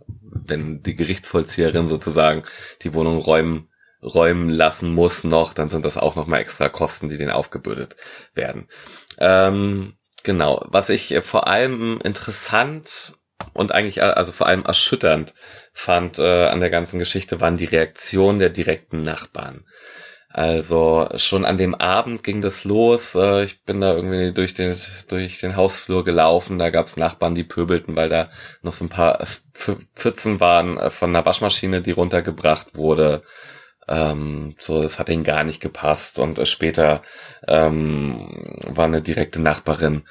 wenn 0.47 0.83
die 0.83 0.95
Gerichtsvollzieherin 0.95 1.87
sozusagen 1.87 2.43
die 2.81 2.93
Wohnung 2.93 3.17
räumen, 3.17 3.69
räumen 4.01 4.49
lassen 4.49 4.93
muss 4.93 5.23
noch, 5.23 5.53
dann 5.53 5.69
sind 5.69 5.85
das 5.85 5.97
auch 5.97 6.15
nochmal 6.15 6.41
extra 6.41 6.69
Kosten, 6.69 7.09
die 7.09 7.17
denen 7.17 7.31
aufgebürdet 7.31 7.95
werden. 8.33 8.67
Ähm, 9.17 9.93
genau. 10.23 10.65
Was 10.67 10.89
ich 10.89 11.17
vor 11.21 11.47
allem 11.47 11.99
interessant 12.03 13.15
und 13.53 13.71
eigentlich 13.71 14.01
also 14.01 14.31
vor 14.31 14.47
allem 14.47 14.63
erschütternd 14.63 15.33
fand 15.73 16.19
äh, 16.19 16.47
an 16.47 16.59
der 16.59 16.69
ganzen 16.69 16.99
Geschichte 16.99 17.41
waren 17.41 17.57
die 17.57 17.65
Reaktionen 17.65 18.39
der 18.39 18.49
direkten 18.49 19.03
Nachbarn. 19.03 19.65
Also 20.37 21.07
schon 21.15 21.45
an 21.45 21.57
dem 21.57 21.73
Abend 21.75 22.21
ging 22.21 22.41
das 22.41 22.65
los. 22.65 23.15
Äh, 23.15 23.45
ich 23.45 23.61
bin 23.61 23.79
da 23.79 23.93
irgendwie 23.93 24.33
durch 24.33 24.53
den, 24.53 24.75
durch 25.07 25.39
den 25.39 25.55
Hausflur 25.55 26.03
gelaufen. 26.03 26.59
Da 26.59 26.71
gab's 26.71 26.97
Nachbarn, 26.97 27.35
die 27.35 27.45
pöbelten, 27.45 27.95
weil 27.95 28.09
da 28.09 28.27
noch 28.61 28.73
so 28.73 28.83
ein 28.83 28.89
paar 28.89 29.25
Pfützen 29.95 30.41
waren 30.41 30.77
äh, 30.77 30.89
von 30.89 31.11
einer 31.11 31.25
Waschmaschine, 31.25 31.81
die 31.81 31.91
runtergebracht 31.91 32.75
wurde. 32.75 33.23
Ähm, 33.87 34.55
so, 34.59 34.81
das 34.81 34.97
hat 34.97 35.09
ihnen 35.09 35.23
gar 35.23 35.43
nicht 35.43 35.59
gepasst. 35.59 36.19
Und 36.19 36.39
äh, 36.39 36.45
später 36.45 37.03
ähm, 37.47 38.57
war 38.65 38.85
eine 38.85 39.01
direkte 39.01 39.39
Nachbarin, 39.39 40.03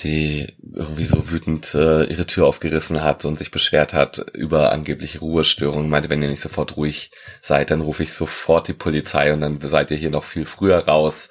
die 0.00 0.56
irgendwie 0.74 1.06
so 1.06 1.30
wütend 1.30 1.74
äh, 1.74 2.04
ihre 2.04 2.26
Tür 2.26 2.46
aufgerissen 2.46 3.02
hat 3.02 3.24
und 3.24 3.38
sich 3.38 3.50
beschwert 3.50 3.92
hat 3.92 4.18
über 4.32 4.72
angebliche 4.72 5.18
Ruhestörungen. 5.18 5.90
Meinte, 5.90 6.08
wenn 6.10 6.22
ihr 6.22 6.28
nicht 6.28 6.40
sofort 6.40 6.76
ruhig 6.76 7.10
seid, 7.40 7.70
dann 7.70 7.82
rufe 7.82 8.02
ich 8.02 8.14
sofort 8.14 8.68
die 8.68 8.72
Polizei 8.72 9.32
und 9.32 9.40
dann 9.40 9.60
seid 9.60 9.90
ihr 9.90 9.96
hier 9.96 10.10
noch 10.10 10.24
viel 10.24 10.44
früher 10.44 10.78
raus. 10.78 11.28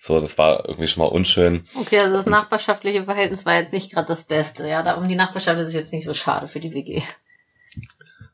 So, 0.00 0.20
das 0.20 0.38
war 0.38 0.68
irgendwie 0.68 0.86
schon 0.86 1.02
mal 1.02 1.10
unschön. 1.10 1.66
Okay, 1.74 1.98
also 1.98 2.16
das 2.16 2.26
nachbarschaftliche 2.26 3.04
Verhältnis 3.04 3.44
war 3.44 3.56
jetzt 3.56 3.72
nicht 3.72 3.92
gerade 3.92 4.06
das 4.06 4.24
Beste. 4.24 4.68
Ja, 4.68 4.82
da 4.82 4.94
um 4.94 5.08
die 5.08 5.16
Nachbarschaft 5.16 5.58
ist 5.60 5.68
es 5.68 5.74
jetzt 5.74 5.92
nicht 5.92 6.04
so 6.04 6.14
schade 6.14 6.46
für 6.46 6.60
die 6.60 6.72
WG. 6.72 7.02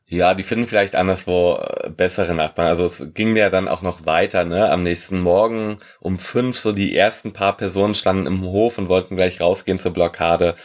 Ja, 0.07 0.35
die 0.35 0.43
finden 0.43 0.67
vielleicht 0.67 0.95
anderswo 0.95 1.55
äh, 1.57 1.89
bessere 1.89 2.35
Nachbarn. 2.35 2.67
Also 2.67 2.85
es 2.85 3.07
ging 3.15 3.35
ja 3.35 3.49
dann 3.49 3.67
auch 3.67 3.81
noch 3.81 4.05
weiter, 4.05 4.45
ne? 4.45 4.69
Am 4.69 4.83
nächsten 4.83 5.19
Morgen 5.19 5.79
um 5.99 6.19
fünf, 6.19 6.59
so 6.59 6.71
die 6.73 6.95
ersten 6.95 7.33
paar 7.33 7.57
Personen 7.57 7.95
standen 7.95 8.27
im 8.27 8.41
Hof 8.43 8.77
und 8.77 8.87
wollten 8.87 9.15
gleich 9.15 9.41
rausgehen 9.41 9.79
zur 9.79 9.93
Blockade. 9.93 10.55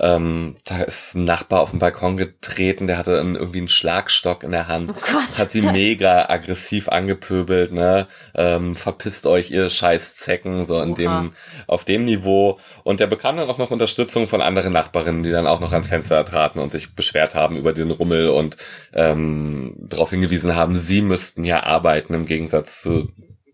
Ähm, 0.00 0.56
da 0.64 0.78
ist 0.82 1.14
ein 1.14 1.24
Nachbar 1.24 1.60
auf 1.60 1.70
den 1.70 1.78
Balkon 1.78 2.16
getreten, 2.16 2.86
der 2.86 2.96
hatte 2.96 3.12
irgendwie 3.12 3.58
einen 3.58 3.68
Schlagstock 3.68 4.42
in 4.42 4.50
der 4.50 4.66
Hand. 4.66 4.90
Oh 4.90 4.94
Gott. 4.94 5.38
Hat 5.38 5.50
sie 5.50 5.60
mega 5.60 6.30
aggressiv 6.30 6.88
angepöbelt, 6.88 7.72
ne? 7.72 8.06
Ähm, 8.34 8.76
verpisst 8.76 9.26
euch, 9.26 9.50
ihr 9.50 9.68
scheiß 9.68 10.16
Zecken, 10.16 10.64
so 10.64 10.80
in 10.80 10.92
Oha. 10.92 10.96
dem, 10.96 11.32
auf 11.66 11.84
dem 11.84 12.06
Niveau. 12.06 12.58
Und 12.82 13.00
der 13.00 13.08
bekam 13.08 13.36
dann 13.36 13.50
auch 13.50 13.58
noch 13.58 13.70
Unterstützung 13.70 14.26
von 14.26 14.40
anderen 14.40 14.72
Nachbarinnen, 14.72 15.22
die 15.22 15.30
dann 15.30 15.46
auch 15.46 15.60
noch 15.60 15.72
ans 15.72 15.88
Fenster 15.88 16.24
traten 16.24 16.60
und 16.60 16.72
sich 16.72 16.94
beschwert 16.94 17.34
haben 17.34 17.56
über 17.56 17.74
den 17.74 17.90
Rummel 17.90 18.30
und 18.30 18.56
ähm, 18.94 19.74
darauf 19.78 20.10
hingewiesen 20.10 20.54
haben, 20.54 20.76
sie 20.76 21.02
müssten 21.02 21.44
ja 21.44 21.62
arbeiten 21.62 22.14
im 22.14 22.24
Gegensatz 22.24 22.80
zu 22.80 23.10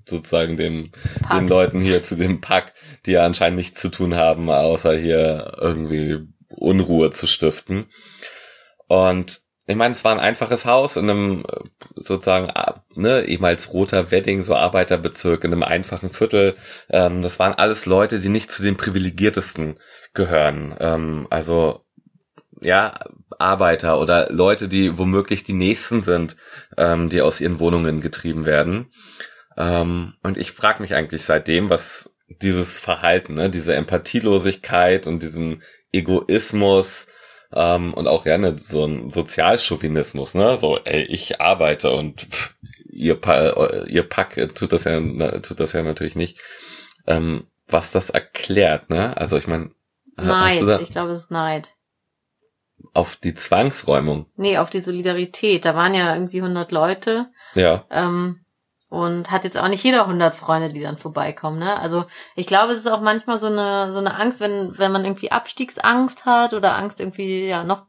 sozusagen 0.09 0.56
den, 0.56 0.92
den 1.32 1.48
Leuten 1.48 1.80
hier 1.80 2.00
zu 2.04 2.14
dem 2.14 2.40
Pack, 2.40 2.74
die 3.04 3.11
ja 3.12 3.26
anscheinend 3.26 3.56
nichts 3.56 3.80
zu 3.80 3.88
tun 3.88 4.14
haben, 4.14 4.48
außer 4.48 4.96
hier 4.96 5.56
irgendwie 5.61 6.28
Unruhe 6.54 7.11
zu 7.11 7.26
stiften. 7.26 7.87
Und 8.88 9.40
ich 9.68 9.74
meine, 9.74 9.92
es 9.92 10.04
war 10.04 10.12
ein 10.12 10.20
einfaches 10.20 10.64
Haus 10.64 10.96
in 10.96 11.11
einem 11.11 11.42
sozusagen 11.96 12.52
ne, 12.94 13.24
ehemals 13.24 13.72
roter 13.72 14.12
Wedding, 14.12 14.42
so 14.42 14.54
Arbeiterbezirk, 14.54 15.42
in 15.42 15.52
einem 15.52 15.64
einfachen 15.64 16.11
Viertel. 16.11 16.54
Ähm, 16.88 17.20
das 17.22 17.40
waren 17.40 17.52
alles 17.52 17.85
Leute, 17.85 18.20
die 18.20 18.28
nicht 18.28 18.52
zu 18.52 18.62
den 18.62 18.76
privilegiertesten 18.76 19.76
gehören. 20.14 20.76
Ähm, 20.78 21.26
also 21.30 21.85
ja, 22.61 22.94
Arbeiter 23.38 24.00
oder 24.00 24.30
Leute, 24.30 24.68
die 24.68 24.96
womöglich 24.98 25.42
die 25.42 25.52
Nächsten 25.52 26.02
sind, 26.02 26.37
ähm, 26.76 27.09
die 27.09 27.20
aus 27.20 27.40
ihren 27.40 27.59
Wohnungen 27.59 28.00
getrieben 28.00 28.46
werden. 28.46 28.92
Ähm, 29.56 30.14
und 30.22 30.38
ich 30.38 30.52
frage 30.52 30.80
mich 30.80 30.94
eigentlich 30.94 31.24
seitdem, 31.24 31.70
was 31.70 32.14
dieses 32.28 32.78
Verhalten, 32.78 33.35
ne, 33.35 33.50
diese 33.50 33.74
Empathielosigkeit 33.74 35.06
und 35.06 35.22
diesen 35.22 35.62
Egoismus 35.92 37.07
ähm, 37.53 37.94
und 37.94 38.09
auch 38.09 38.25
gerne 38.25 38.59
so 38.59 38.85
ein 38.85 39.11
Sozialchauvinismus, 39.11 40.35
ne, 40.35 40.57
so, 40.57 40.79
ey, 40.85 41.03
ich 41.03 41.40
arbeite 41.40 41.90
und 41.90 42.22
pff, 42.22 42.55
ihr, 42.90 43.20
pa 43.20 43.85
ihr 43.87 44.09
Pack 44.09 44.55
tut 44.55 44.72
das 44.72 44.85
ja, 44.85 45.01
tut 45.40 45.61
das 45.61 45.72
ja 45.72 45.83
natürlich 45.83 46.16
nicht, 46.16 46.38
ähm, 47.07 47.46
was 47.68 47.92
das 47.92 48.11
erklärt, 48.11 48.90
ne? 48.90 49.16
Also 49.16 49.37
ich 49.37 49.46
meine, 49.46 49.70
Neid, 50.16 50.81
ich 50.81 50.90
glaube, 50.90 51.12
es 51.12 51.25
ist 51.25 51.31
Neid. 51.31 51.75
Auf 52.94 53.16
die 53.16 53.35
Zwangsräumung? 53.35 54.27
Nee, 54.37 54.59
auf 54.59 54.70
die 54.70 54.81
Solidarität. 54.81 55.64
Da 55.64 55.75
waren 55.75 55.94
ja 55.94 56.14
irgendwie 56.14 56.40
100 56.40 56.72
Leute. 56.72 57.31
Ja. 57.55 57.85
Ähm, 57.90 58.40
und 58.96 59.30
hat 59.30 59.44
jetzt 59.44 59.59
auch 59.59 59.68
nicht 59.68 59.85
jeder 59.85 60.02
100 60.02 60.35
Freunde, 60.35 60.70
die 60.70 60.80
dann 60.80 60.96
vorbeikommen, 60.96 61.59
ne? 61.59 61.78
Also 61.78 62.06
ich 62.35 62.46
glaube, 62.46 62.72
es 62.72 62.78
ist 62.78 62.87
auch 62.87 63.02
manchmal 63.02 63.38
so 63.38 63.48
eine 63.48 63.92
so 63.92 63.98
eine 63.98 64.18
Angst, 64.18 64.40
wenn 64.40 64.78
wenn 64.78 64.90
man 64.90 65.04
irgendwie 65.04 65.30
Abstiegsangst 65.30 66.24
hat 66.24 66.54
oder 66.54 66.76
Angst 66.76 66.98
irgendwie 67.00 67.46
ja 67.46 67.62
noch 67.62 67.82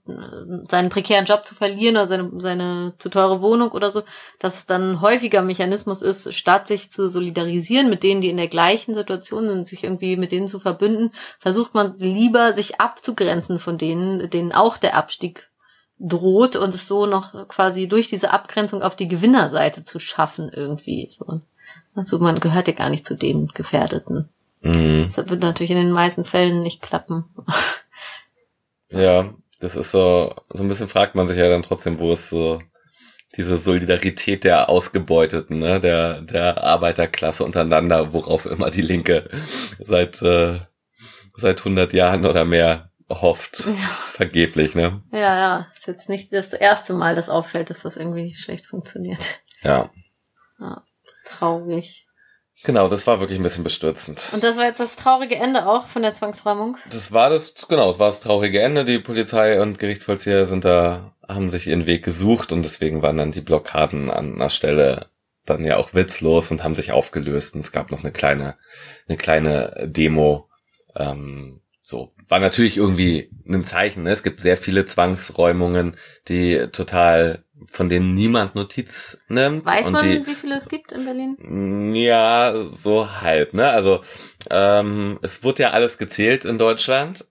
seinen 0.69 0.89
prekären 0.89 1.25
Job 1.25 1.47
zu 1.47 1.55
verlieren 1.55 1.95
oder 1.95 2.07
seine 2.07 2.29
seine 2.37 2.93
zu 2.99 3.09
teure 3.09 3.41
Wohnung 3.41 3.71
oder 3.71 3.89
so, 3.89 4.03
dass 4.39 4.65
dann 4.67 4.99
häufiger 4.99 5.41
Mechanismus 5.41 6.01
ist, 6.01 6.33
statt 6.33 6.67
sich 6.67 6.91
zu 6.91 7.09
solidarisieren 7.09 7.89
mit 7.89 8.03
denen, 8.03 8.21
die 8.21 8.29
in 8.29 8.37
der 8.37 8.49
gleichen 8.49 8.93
Situation 8.93 9.47
sind, 9.47 9.67
sich 9.67 9.85
irgendwie 9.85 10.17
mit 10.17 10.33
denen 10.33 10.49
zu 10.49 10.59
verbünden, 10.59 11.11
versucht 11.39 11.73
man 11.73 11.95
lieber 11.97 12.51
sich 12.51 12.81
abzugrenzen 12.81 13.59
von 13.59 13.77
denen, 13.77 14.29
denen 14.29 14.51
auch 14.51 14.77
der 14.77 14.95
Abstieg 14.95 15.47
droht 15.99 16.55
und 16.55 16.73
es 16.75 16.87
so 16.87 17.05
noch 17.05 17.47
quasi 17.47 17.87
durch 17.87 18.07
diese 18.07 18.31
Abgrenzung 18.31 18.81
auf 18.81 18.95
die 18.95 19.07
Gewinnerseite 19.07 19.83
zu 19.83 19.99
schaffen 19.99 20.51
irgendwie. 20.53 21.07
So. 21.09 21.41
Also 21.95 22.19
man 22.19 22.39
gehört 22.39 22.67
ja 22.67 22.73
gar 22.73 22.89
nicht 22.89 23.05
zu 23.05 23.15
den 23.15 23.47
Gefährdeten. 23.47 24.29
Mhm. 24.61 25.03
Das 25.03 25.29
wird 25.29 25.41
natürlich 25.41 25.71
in 25.71 25.77
den 25.77 25.91
meisten 25.91 26.25
Fällen 26.25 26.61
nicht 26.61 26.81
klappen. 26.81 27.25
Ja, 28.91 29.33
das 29.59 29.75
ist 29.75 29.91
so, 29.91 30.33
so 30.49 30.63
ein 30.63 30.69
bisschen 30.69 30.87
fragt 30.87 31.13
man 31.13 31.27
sich 31.27 31.37
ja 31.37 31.49
dann 31.49 31.61
trotzdem, 31.61 31.99
wo 31.99 32.13
ist 32.13 32.29
so 32.29 32.61
diese 33.35 33.57
Solidarität 33.57 34.43
der 34.43 34.69
Ausgebeuteten, 34.69 35.59
ne, 35.59 35.79
der, 35.79 36.21
der 36.21 36.63
Arbeiterklasse 36.63 37.43
untereinander, 37.43 38.13
worauf 38.13 38.45
immer 38.45 38.71
die 38.71 38.81
Linke 38.81 39.29
seit, 39.83 40.21
äh, 40.21 40.59
seit 41.35 41.59
100 41.59 41.91
Jahren 41.93 42.25
oder 42.25 42.45
mehr 42.45 42.91
hofft. 43.09 43.65
Ja. 43.65 43.87
Vergeblich, 44.11 44.75
ne? 44.75 45.01
Ja, 45.11 45.37
ja. 45.37 45.67
Ist 45.73 45.87
jetzt 45.87 46.09
nicht 46.09 46.33
das 46.33 46.53
erste 46.53 46.93
Mal, 46.93 47.15
dass 47.15 47.29
auffällt, 47.29 47.69
dass 47.69 47.83
das 47.83 47.97
irgendwie 47.97 48.33
schlecht 48.35 48.65
funktioniert. 48.65 49.41
Ja. 49.63 49.89
ja. 50.59 50.83
Traurig. 51.25 52.07
Genau, 52.63 52.87
das 52.87 53.05
war 53.05 53.19
wirklich 53.19 53.39
ein 53.39 53.43
bisschen 53.43 53.63
bestürzend. 53.63 54.31
Und 54.33 54.43
das 54.43 54.57
war 54.57 54.65
jetzt 54.65 54.79
das 54.79 54.95
traurige 54.95 55.35
Ende 55.35 55.67
auch 55.67 55.85
von 55.85 56.01
der 56.01 56.13
Zwangsräumung? 56.13 56.77
Das 56.89 57.11
war 57.11 57.29
das, 57.29 57.67
genau, 57.67 57.87
das 57.87 57.99
war 57.99 58.07
das 58.07 58.19
traurige 58.19 58.61
Ende. 58.61 58.83
Die 58.83 58.99
Polizei 58.99 59.61
und 59.61 59.79
Gerichtsvollzieher 59.79 60.45
sind 60.45 60.65
da, 60.65 61.15
haben 61.27 61.49
sich 61.49 61.67
ihren 61.67 61.85
Weg 61.85 62.03
gesucht 62.03 62.51
und 62.51 62.63
deswegen 62.63 63.01
waren 63.01 63.17
dann 63.17 63.31
die 63.31 63.41
Blockaden 63.41 64.09
an 64.09 64.35
einer 64.35 64.49
Stelle 64.49 65.07
dann 65.45 65.63
ja 65.63 65.77
auch 65.77 65.93
witzlos 65.93 66.51
und 66.51 66.63
haben 66.63 66.75
sich 66.75 66.91
aufgelöst 66.91 67.55
und 67.55 67.61
es 67.61 67.71
gab 67.71 67.91
noch 67.91 68.01
eine 68.01 68.11
kleine, 68.11 68.57
eine 69.07 69.17
kleine 69.17 69.87
Demo. 69.87 70.49
Ähm, 70.95 71.61
so, 71.89 72.09
war 72.27 72.41
natürlich 72.41 72.75
irgendwie 72.75 73.31
ein 73.47 73.63
Zeichen. 73.63 74.03
Ne? 74.03 74.09
Es 74.09 74.21
gibt 74.21 74.41
sehr 74.41 74.57
viele 74.57 74.85
Zwangsräumungen, 74.85 75.95
die 76.27 76.67
total 76.73 77.45
von 77.65 77.87
denen 77.87 78.13
niemand 78.13 78.55
Notiz 78.55 79.19
nimmt. 79.29 79.65
Weiß 79.65 79.89
man, 79.91 80.03
die, 80.03 80.27
wie 80.27 80.35
viele 80.35 80.57
es 80.57 80.67
gibt 80.67 80.91
in 80.91 81.05
Berlin? 81.05 81.95
ja, 81.95 82.65
so 82.67 83.21
halb, 83.21 83.53
ne? 83.53 83.69
Also 83.69 84.01
ähm, 84.49 85.17
es 85.21 85.45
wurde 85.45 85.63
ja 85.63 85.69
alles 85.69 85.97
gezählt 85.97 86.43
in 86.43 86.57
Deutschland, 86.57 87.25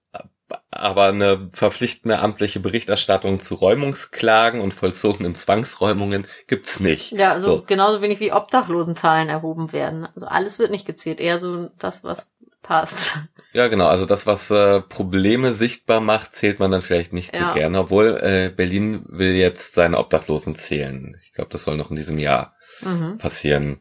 aber 0.71 1.05
eine 1.05 1.51
verpflichtende 1.53 2.21
amtliche 2.21 2.59
Berichterstattung 2.59 3.41
zu 3.41 3.57
Räumungsklagen 3.57 4.63
und 4.63 4.73
vollzogenen 4.73 5.37
Zwangsräumungen 5.37 6.27
gibt's 6.47 6.81
nicht. 6.81 7.13
Ja, 7.13 7.33
also 7.33 7.57
So. 7.59 7.65
genauso 7.67 8.01
wenig 8.01 8.21
wie 8.21 8.33
Obdachlosenzahlen 8.33 9.29
erhoben 9.29 9.75
werden. 9.75 10.09
Also 10.15 10.29
alles 10.29 10.59
wird 10.59 10.71
nicht 10.71 10.87
gezählt, 10.87 11.21
eher 11.21 11.39
so 11.39 11.69
das, 11.79 12.05
was 12.05 12.31
passt. 12.63 13.19
Ja, 13.57 13.69
genau. 13.69 13.87
Also 13.87 14.05
das, 14.05 14.27
was 14.27 14.51
äh, 14.51 14.83
Probleme 14.83 15.55
sichtbar 15.55 16.01
macht, 16.01 16.35
zählt 16.35 16.59
man 16.59 16.71
dann 16.71 16.83
vielleicht 16.83 17.15
nicht 17.15 17.35
Ja. 17.35 17.49
so 17.49 17.55
gerne. 17.59 17.79
Obwohl 17.81 18.19
äh, 18.23 18.53
Berlin 18.55 19.03
will 19.09 19.33
jetzt 19.35 19.75
seine 19.75 19.97
Obdachlosen 19.99 20.57
zählen. 20.57 21.17
Ich 21.25 21.33
glaube, 21.33 21.49
das 21.51 21.65
soll 21.65 21.79
noch 21.79 21.89
in 21.89 21.97
diesem 21.97 22.19
Jahr 22.19 22.55
Mhm. 22.83 23.17
passieren. 23.17 23.81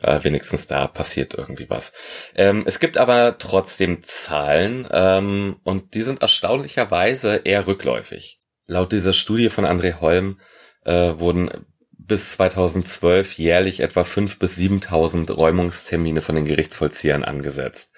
Äh, 0.00 0.22
wenigstens 0.22 0.68
da 0.68 0.86
passiert 0.86 1.34
irgendwie 1.34 1.68
was. 1.68 1.92
Ähm, 2.36 2.62
es 2.66 2.78
gibt 2.78 2.98
aber 2.98 3.38
trotzdem 3.38 4.04
Zahlen 4.04 4.86
ähm, 4.92 5.56
und 5.64 5.94
die 5.94 6.02
sind 6.02 6.22
erstaunlicherweise 6.22 7.40
eher 7.42 7.66
rückläufig. 7.66 8.38
Laut 8.68 8.92
dieser 8.92 9.12
Studie 9.12 9.48
von 9.50 9.64
André 9.66 9.98
Holm 10.00 10.38
äh, 10.84 11.14
wurden 11.16 11.50
bis 11.98 12.30
2012 12.32 13.38
jährlich 13.38 13.80
etwa 13.80 14.02
5.000 14.02 14.38
bis 14.38 14.56
7.000 14.56 15.32
Räumungstermine 15.32 16.22
von 16.22 16.36
den 16.36 16.44
Gerichtsvollziehern 16.44 17.24
angesetzt. 17.24 17.92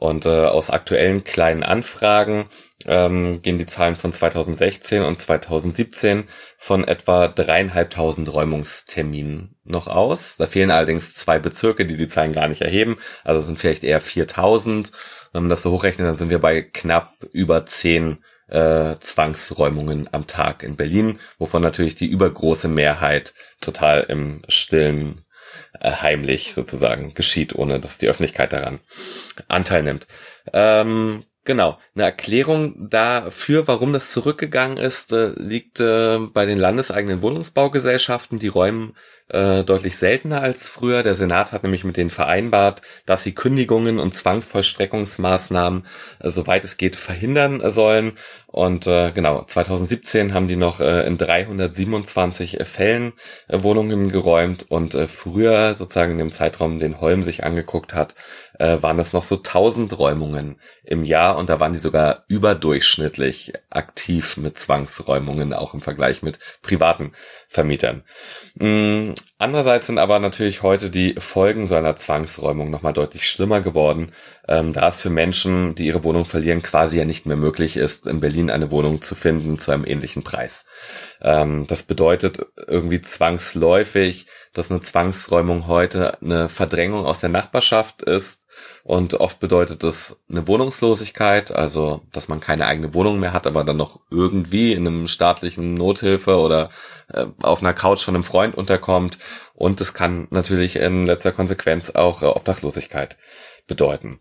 Und 0.00 0.24
äh, 0.24 0.46
aus 0.46 0.70
aktuellen 0.70 1.24
kleinen 1.24 1.62
Anfragen 1.62 2.46
ähm, 2.86 3.42
gehen 3.42 3.58
die 3.58 3.66
Zahlen 3.66 3.96
von 3.96 4.14
2016 4.14 5.02
und 5.02 5.18
2017 5.18 6.24
von 6.56 6.88
etwa 6.88 7.28
dreieinhalbtausend 7.28 8.32
Räumungsterminen 8.32 9.56
noch 9.64 9.88
aus. 9.88 10.38
Da 10.38 10.46
fehlen 10.46 10.70
allerdings 10.70 11.12
zwei 11.12 11.38
Bezirke, 11.38 11.84
die 11.84 11.98
die 11.98 12.08
Zahlen 12.08 12.32
gar 12.32 12.48
nicht 12.48 12.62
erheben. 12.62 12.96
Also 13.24 13.42
sind 13.42 13.58
vielleicht 13.58 13.84
eher 13.84 14.00
4000. 14.00 14.90
Wenn 15.34 15.42
man 15.42 15.50
das 15.50 15.62
so 15.62 15.70
hochrechnet, 15.70 16.08
dann 16.08 16.16
sind 16.16 16.30
wir 16.30 16.38
bei 16.38 16.62
knapp 16.62 17.22
über 17.32 17.66
zehn 17.66 18.24
äh, 18.48 18.96
Zwangsräumungen 19.00 20.08
am 20.12 20.26
Tag 20.26 20.62
in 20.62 20.76
Berlin, 20.76 21.18
wovon 21.38 21.60
natürlich 21.60 21.94
die 21.94 22.08
übergroße 22.08 22.68
Mehrheit 22.68 23.34
total 23.60 24.00
im 24.08 24.40
stillen 24.48 25.26
äh, 25.78 25.90
heimlich 25.90 26.54
sozusagen 26.54 27.14
geschieht, 27.14 27.54
ohne 27.54 27.80
dass 27.80 27.98
die 27.98 28.08
Öffentlichkeit 28.08 28.52
daran 28.52 28.80
Anteil 29.48 29.82
nimmt. 29.82 30.06
Ähm, 30.52 31.24
genau, 31.44 31.78
eine 31.94 32.04
Erklärung 32.04 32.88
dafür, 32.88 33.66
warum 33.66 33.92
das 33.92 34.12
zurückgegangen 34.12 34.78
ist, 34.78 35.12
äh, 35.12 35.32
liegt 35.36 35.80
äh, 35.80 36.18
bei 36.18 36.46
den 36.46 36.58
landeseigenen 36.58 37.22
Wohnungsbaugesellschaften. 37.22 38.38
Die 38.38 38.48
räumen 38.48 38.94
äh, 39.28 39.64
deutlich 39.64 39.96
seltener 39.96 40.42
als 40.42 40.68
früher. 40.68 41.02
Der 41.02 41.14
Senat 41.14 41.52
hat 41.52 41.62
nämlich 41.62 41.84
mit 41.84 41.96
denen 41.96 42.10
vereinbart, 42.10 42.82
dass 43.06 43.22
sie 43.22 43.34
Kündigungen 43.34 43.98
und 43.98 44.14
Zwangsvollstreckungsmaßnahmen 44.14 45.86
soweit 46.22 46.64
es 46.64 46.76
geht 46.76 46.96
verhindern 46.96 47.62
sollen. 47.70 48.12
Und 48.46 48.86
genau, 48.86 49.44
2017 49.44 50.34
haben 50.34 50.48
die 50.48 50.56
noch 50.56 50.80
in 50.80 51.16
327 51.16 52.58
Fällen 52.64 53.12
Wohnungen 53.48 54.10
geräumt 54.10 54.66
und 54.68 54.94
früher 55.06 55.74
sozusagen 55.74 56.12
in 56.12 56.18
dem 56.18 56.32
Zeitraum, 56.32 56.78
den 56.78 57.00
Holm 57.00 57.22
sich 57.22 57.44
angeguckt 57.44 57.94
hat, 57.94 58.16
äh, 58.60 58.82
waren 58.82 58.98
das 58.98 59.14
noch 59.14 59.22
so 59.22 59.36
1000 59.36 59.98
Räumungen 59.98 60.60
im 60.84 61.02
Jahr 61.02 61.38
und 61.38 61.48
da 61.48 61.58
waren 61.60 61.72
die 61.72 61.78
sogar 61.78 62.24
überdurchschnittlich 62.28 63.54
aktiv 63.70 64.36
mit 64.36 64.58
Zwangsräumungen, 64.58 65.54
auch 65.54 65.72
im 65.72 65.80
Vergleich 65.80 66.22
mit 66.22 66.38
privaten 66.60 67.12
Vermietern. 67.48 68.04
Mm, 68.54 69.08
Andererseits 69.40 69.86
sind 69.86 69.96
aber 69.96 70.18
natürlich 70.18 70.62
heute 70.62 70.90
die 70.90 71.14
Folgen 71.16 71.66
so 71.66 71.74
einer 71.74 71.96
Zwangsräumung 71.96 72.68
nochmal 72.68 72.92
deutlich 72.92 73.26
schlimmer 73.26 73.62
geworden, 73.62 74.12
ähm, 74.46 74.74
da 74.74 74.88
es 74.88 75.00
für 75.00 75.08
Menschen, 75.08 75.74
die 75.74 75.86
ihre 75.86 76.04
Wohnung 76.04 76.26
verlieren, 76.26 76.60
quasi 76.60 76.98
ja 76.98 77.06
nicht 77.06 77.24
mehr 77.24 77.38
möglich 77.38 77.78
ist, 77.78 78.06
in 78.06 78.20
Berlin 78.20 78.50
eine 78.50 78.70
Wohnung 78.70 79.00
zu 79.00 79.14
finden 79.14 79.58
zu 79.58 79.72
einem 79.72 79.86
ähnlichen 79.86 80.24
Preis. 80.24 80.66
Ähm, 81.22 81.66
das 81.66 81.84
bedeutet 81.84 82.48
irgendwie 82.66 83.00
zwangsläufig, 83.00 84.26
dass 84.52 84.70
eine 84.70 84.82
Zwangsräumung 84.82 85.66
heute 85.66 86.20
eine 86.20 86.50
Verdrängung 86.50 87.06
aus 87.06 87.20
der 87.20 87.30
Nachbarschaft 87.30 88.02
ist 88.02 88.44
und 88.82 89.14
oft 89.14 89.40
bedeutet 89.40 89.84
es 89.84 90.16
eine 90.30 90.46
Wohnungslosigkeit, 90.46 91.52
also 91.52 92.02
dass 92.12 92.28
man 92.28 92.40
keine 92.40 92.66
eigene 92.66 92.94
Wohnung 92.94 93.20
mehr 93.20 93.32
hat, 93.32 93.46
aber 93.46 93.64
dann 93.64 93.76
noch 93.76 94.00
irgendwie 94.10 94.72
in 94.72 94.86
einem 94.86 95.06
staatlichen 95.06 95.74
Nothilfe 95.74 96.38
oder 96.38 96.70
äh, 97.12 97.26
auf 97.42 97.60
einer 97.60 97.74
Couch 97.74 98.02
von 98.02 98.14
einem 98.14 98.24
Freund 98.24 98.56
unterkommt. 98.56 99.18
Und 99.54 99.80
es 99.80 99.94
kann 99.94 100.26
natürlich 100.30 100.76
in 100.76 101.06
letzter 101.06 101.32
Konsequenz 101.32 101.90
auch 101.90 102.22
äh, 102.22 102.26
Obdachlosigkeit 102.26 103.16
bedeuten. 103.66 104.20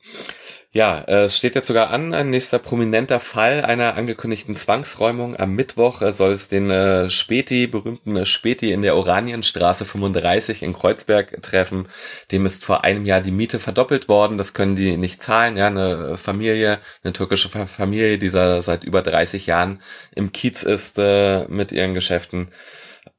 Ja, 0.72 1.00
äh, 1.08 1.24
es 1.24 1.36
steht 1.36 1.56
jetzt 1.56 1.66
sogar 1.66 1.90
an, 1.90 2.14
ein 2.14 2.30
nächster 2.30 2.60
prominenter 2.60 3.20
Fall 3.20 3.66
einer 3.66 3.96
angekündigten 3.96 4.56
Zwangsräumung. 4.56 5.36
Am 5.36 5.56
Mittwoch 5.56 6.04
äh, 6.04 6.14
soll 6.14 6.32
es 6.32 6.48
den 6.48 6.70
äh, 6.70 7.10
Späti, 7.10 7.66
berühmten 7.66 8.16
äh, 8.16 8.26
Späti 8.28 8.72
in 8.72 8.84
der 8.84 8.96
Oranienstraße 8.96 9.84
35 9.84 10.62
in 10.62 10.74
Kreuzberg 10.74 11.42
treffen. 11.42 11.88
Dem 12.32 12.46
ist 12.46 12.66
vor 12.66 12.84
einem 12.84 13.08
Jahr 13.08 13.22
die 13.22 13.32
Miete 13.32 13.58
verdoppelt 13.60 14.08
worden. 14.10 14.38
Das 14.38 14.54
können 14.54 14.76
die 14.76 14.96
nicht 14.96 15.24
zahlen. 15.24 15.58
Ja, 15.58 15.68
eine 15.68 16.20
Familie, 16.20 16.78
eine 17.04 17.14
türkische 17.14 17.50
Fa- 17.50 17.66
Familie, 17.66 18.20
die 18.20 18.30
seit 18.30 18.84
über 18.84 19.02
30 19.02 19.48
Jahren 19.48 19.82
im 20.14 20.32
Kiez 20.32 20.62
ist 20.62 21.00
äh, 21.00 21.46
mit 21.48 21.72
ihren 21.72 21.96
Geschäften. 21.96 22.50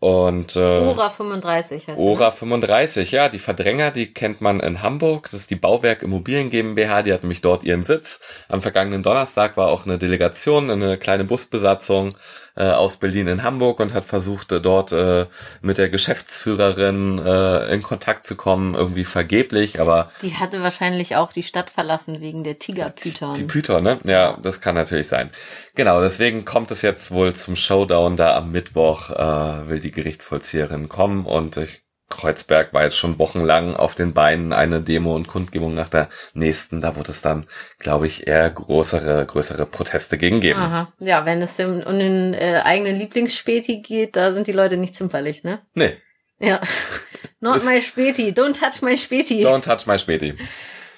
Und 0.00 0.56
äh, 0.56 0.60
Ora 0.60 1.10
35 1.10 1.88
heißt 1.88 1.98
ne? 1.98 2.04
Ora 2.04 2.30
35, 2.30 3.12
ja, 3.12 3.28
die 3.28 3.38
Verdränger, 3.38 3.90
die 3.90 4.12
kennt 4.14 4.40
man 4.40 4.58
in 4.58 4.82
Hamburg. 4.82 5.24
Das 5.24 5.34
ist 5.34 5.50
die 5.50 5.56
Bauwerk 5.56 6.02
Immobilien 6.02 6.48
GmbH, 6.48 7.02
die 7.02 7.12
hat 7.12 7.22
nämlich 7.22 7.42
dort 7.42 7.64
ihren 7.64 7.84
Sitz. 7.84 8.18
Am 8.48 8.62
vergangenen 8.62 9.02
Donnerstag 9.02 9.58
war 9.58 9.68
auch 9.68 9.84
eine 9.84 9.98
Delegation, 9.98 10.70
eine 10.70 10.96
kleine 10.96 11.24
Busbesatzung 11.24 12.14
äh, 12.61 12.73
aus 12.73 12.99
Berlin 12.99 13.27
in 13.27 13.42
Hamburg 13.42 13.81
und 13.81 13.94
hat 13.94 14.05
versucht, 14.05 14.53
äh, 14.53 14.61
dort 14.61 14.92
äh, 14.92 15.27
mit 15.62 15.79
der 15.79 15.88
Geschäftsführerin 15.88 17.18
äh, 17.25 17.73
in 17.73 17.83
Kontakt 17.83 18.27
zu 18.27 18.37
kommen, 18.37 18.75
irgendwie 18.75 19.05
vergeblich, 19.05 19.81
aber 19.81 20.11
Die 20.23 20.35
hatte 20.35 20.62
wahrscheinlich 20.62 21.16
auch 21.16 21.33
die 21.33 21.42
Stadt 21.42 21.70
verlassen 21.70 22.20
wegen 22.20 22.44
der 22.44 22.59
Tigerpython. 22.59 23.35
die 23.35 23.44
Python, 23.44 23.83
ne? 23.83 23.99
Ja, 24.05 24.37
das 24.42 24.61
kann 24.61 24.75
natürlich 24.75 25.09
sein. 25.09 25.31
Genau, 25.75 26.01
deswegen 26.01 26.44
kommt 26.44 26.70
es 26.70 26.83
jetzt 26.83 27.11
wohl 27.11 27.35
zum 27.35 27.57
Showdown 27.57 28.16
da 28.16 28.37
am 28.37 28.51
Mittwoch, 28.51 29.11
äh, 29.11 29.68
will 29.68 29.81
die 29.81 29.90
Gerichtsvollzieherin 29.92 30.88
kommen 30.88 31.25
und 31.25 31.57
ich 31.57 31.83
Kreuzberg 32.11 32.75
war 32.75 32.83
jetzt 32.83 32.96
schon 32.99 33.18
wochenlang 33.18 33.75
auf 33.75 33.94
den 33.94 34.12
Beinen 34.12 34.53
eine 34.53 34.83
Demo 34.83 35.14
und 35.14 35.29
Kundgebung 35.29 35.75
nach 35.75 35.88
der 35.88 36.09
nächsten. 36.35 36.81
Da 36.83 36.96
wird 36.96 37.09
es 37.09 37.23
dann, 37.23 37.46
glaube 37.79 38.07
ich, 38.07 38.27
eher 38.27 38.51
größere, 38.51 39.25
größere 39.25 39.64
Proteste 39.64 40.18
gegen 40.18 40.40
geben. 40.40 40.61
Aha. 40.61 40.92
Ja, 40.99 41.25
wenn 41.25 41.40
es 41.40 41.59
um 41.59 41.99
den 41.99 42.35
äh, 42.35 42.61
eigenen 42.64 42.96
Lieblingsspäti 42.96 43.79
geht, 43.81 44.16
da 44.16 44.33
sind 44.33 44.46
die 44.46 44.53
Leute 44.53 44.77
nicht 44.77 44.94
zimperlich, 44.96 45.44
ne? 45.44 45.61
Nee, 45.75 45.96
Ja. 46.38 46.61
Not 47.40 47.64
my 47.64 47.81
Späti. 47.81 48.33
Don't 48.33 48.59
touch 48.59 48.83
my 48.83 48.96
Späti. 48.99 49.42
don't 49.46 49.62
touch 49.62 49.87
my 49.87 49.99
Späti. 49.99 50.35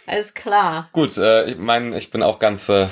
Alles 0.07 0.35
klar. 0.35 0.89
Gut, 0.93 1.17
äh, 1.19 1.45
ich 1.45 1.57
meine, 1.59 1.97
ich 1.97 2.11
bin 2.11 2.23
auch 2.25 2.41
ganz 2.41 2.69
äh, 2.69 2.87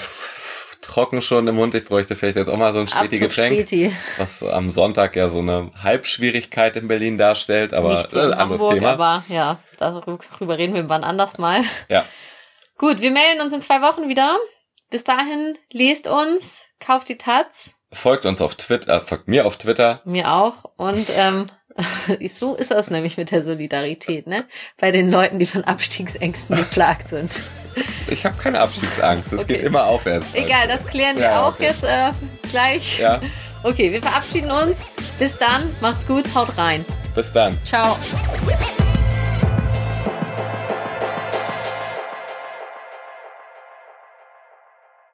trocken 0.83 1.21
schon 1.23 1.47
im 1.47 1.57
Mund. 1.57 1.75
Ich 1.75 1.85
bräuchte 1.85 2.16
vielleicht 2.16 2.37
jetzt 2.37 2.49
auch 2.49 2.57
mal 2.57 2.73
so 2.73 2.81
ein 2.81 2.88
Späti-Getränk. 2.88 3.55
Späti. 3.55 3.95
was 4.19 4.43
am 4.43 4.71
Sonntag 4.71 5.16
ja 5.16 5.29
so 5.29 5.38
eine 5.40 5.71
Halbschwierigkeit 5.83 6.77
in 6.77 6.88
Berlin 6.88 7.19
darstellt, 7.19 7.73
aber 7.75 7.95
Nicht 7.95 8.11
so 8.11 8.19
äh, 8.19 8.33
anderes 8.33 8.61
Hamburg, 8.61 8.75
Thema. 8.75 8.90
aber 8.93 9.25
ja, 9.29 9.59
darüber 9.79 10.59
reden 10.59 10.75
wir 10.75 10.88
wann 10.88 11.05
anders 11.05 11.38
mal. 11.38 11.62
Ja, 11.88 12.05
Gut, 12.79 13.03
wir 13.03 13.11
melden 13.11 13.43
uns 13.43 13.53
in 13.53 13.61
zwei 13.61 13.83
Wochen 13.83 14.09
wieder. 14.09 14.38
Bis 14.88 15.05
dahin, 15.05 15.59
lest 15.71 16.09
uns, 16.09 16.66
kauft 16.81 17.09
die 17.11 17.19
Taz, 17.19 17.75
folgt 17.93 18.25
uns 18.25 18.40
auf 18.40 18.55
Twitter, 18.55 18.97
äh, 18.97 19.01
folgt 19.01 19.29
mir 19.29 19.47
auf 19.47 19.59
Twitter. 19.59 20.01
mir 20.05 20.33
auch. 20.33 20.64
Und 20.77 21.07
ähm, 21.14 21.47
so 22.35 22.55
ist 22.57 22.71
das 22.71 22.90
nämlich 22.90 23.19
mit 23.19 23.31
der 23.31 23.43
Solidarität, 23.43 24.27
ne? 24.27 24.47
Bei 24.79 24.90
den 24.90 25.11
Leuten, 25.11 25.38
die 25.38 25.47
von 25.47 25.62
Abstiegsängsten 25.64 26.57
geplagt 26.57 27.11
sind. 27.11 27.40
Ich 28.09 28.25
habe 28.25 28.37
keine 28.43 28.61
Abstiegsangst, 28.61 29.33
es 29.33 29.41
Okay. 29.41 29.55
geht 29.57 29.65
immer 29.67 29.85
aufwärts. 29.85 30.27
Egal, 30.33 30.69
das 30.69 30.87
klären 30.87 31.17
wir 31.17 31.25
Ja, 31.25 31.43
auch 31.45 31.55
okay. 31.55 31.67
jetzt 31.67 31.85
äh, 31.85 32.11
gleich. 32.51 32.99
Ja, 32.99 33.21
Okay, 33.62 33.93
wir 33.93 34.01
verabschieden 34.01 34.51
uns. 34.51 34.79
Bis 35.18 35.37
dann, 35.37 35.71
macht's 35.81 36.07
gut, 36.07 36.25
haut 36.35 36.57
rein. 36.57 36.85
bis 37.14 37.31
dann. 37.33 37.57
Ciao. 37.66 37.97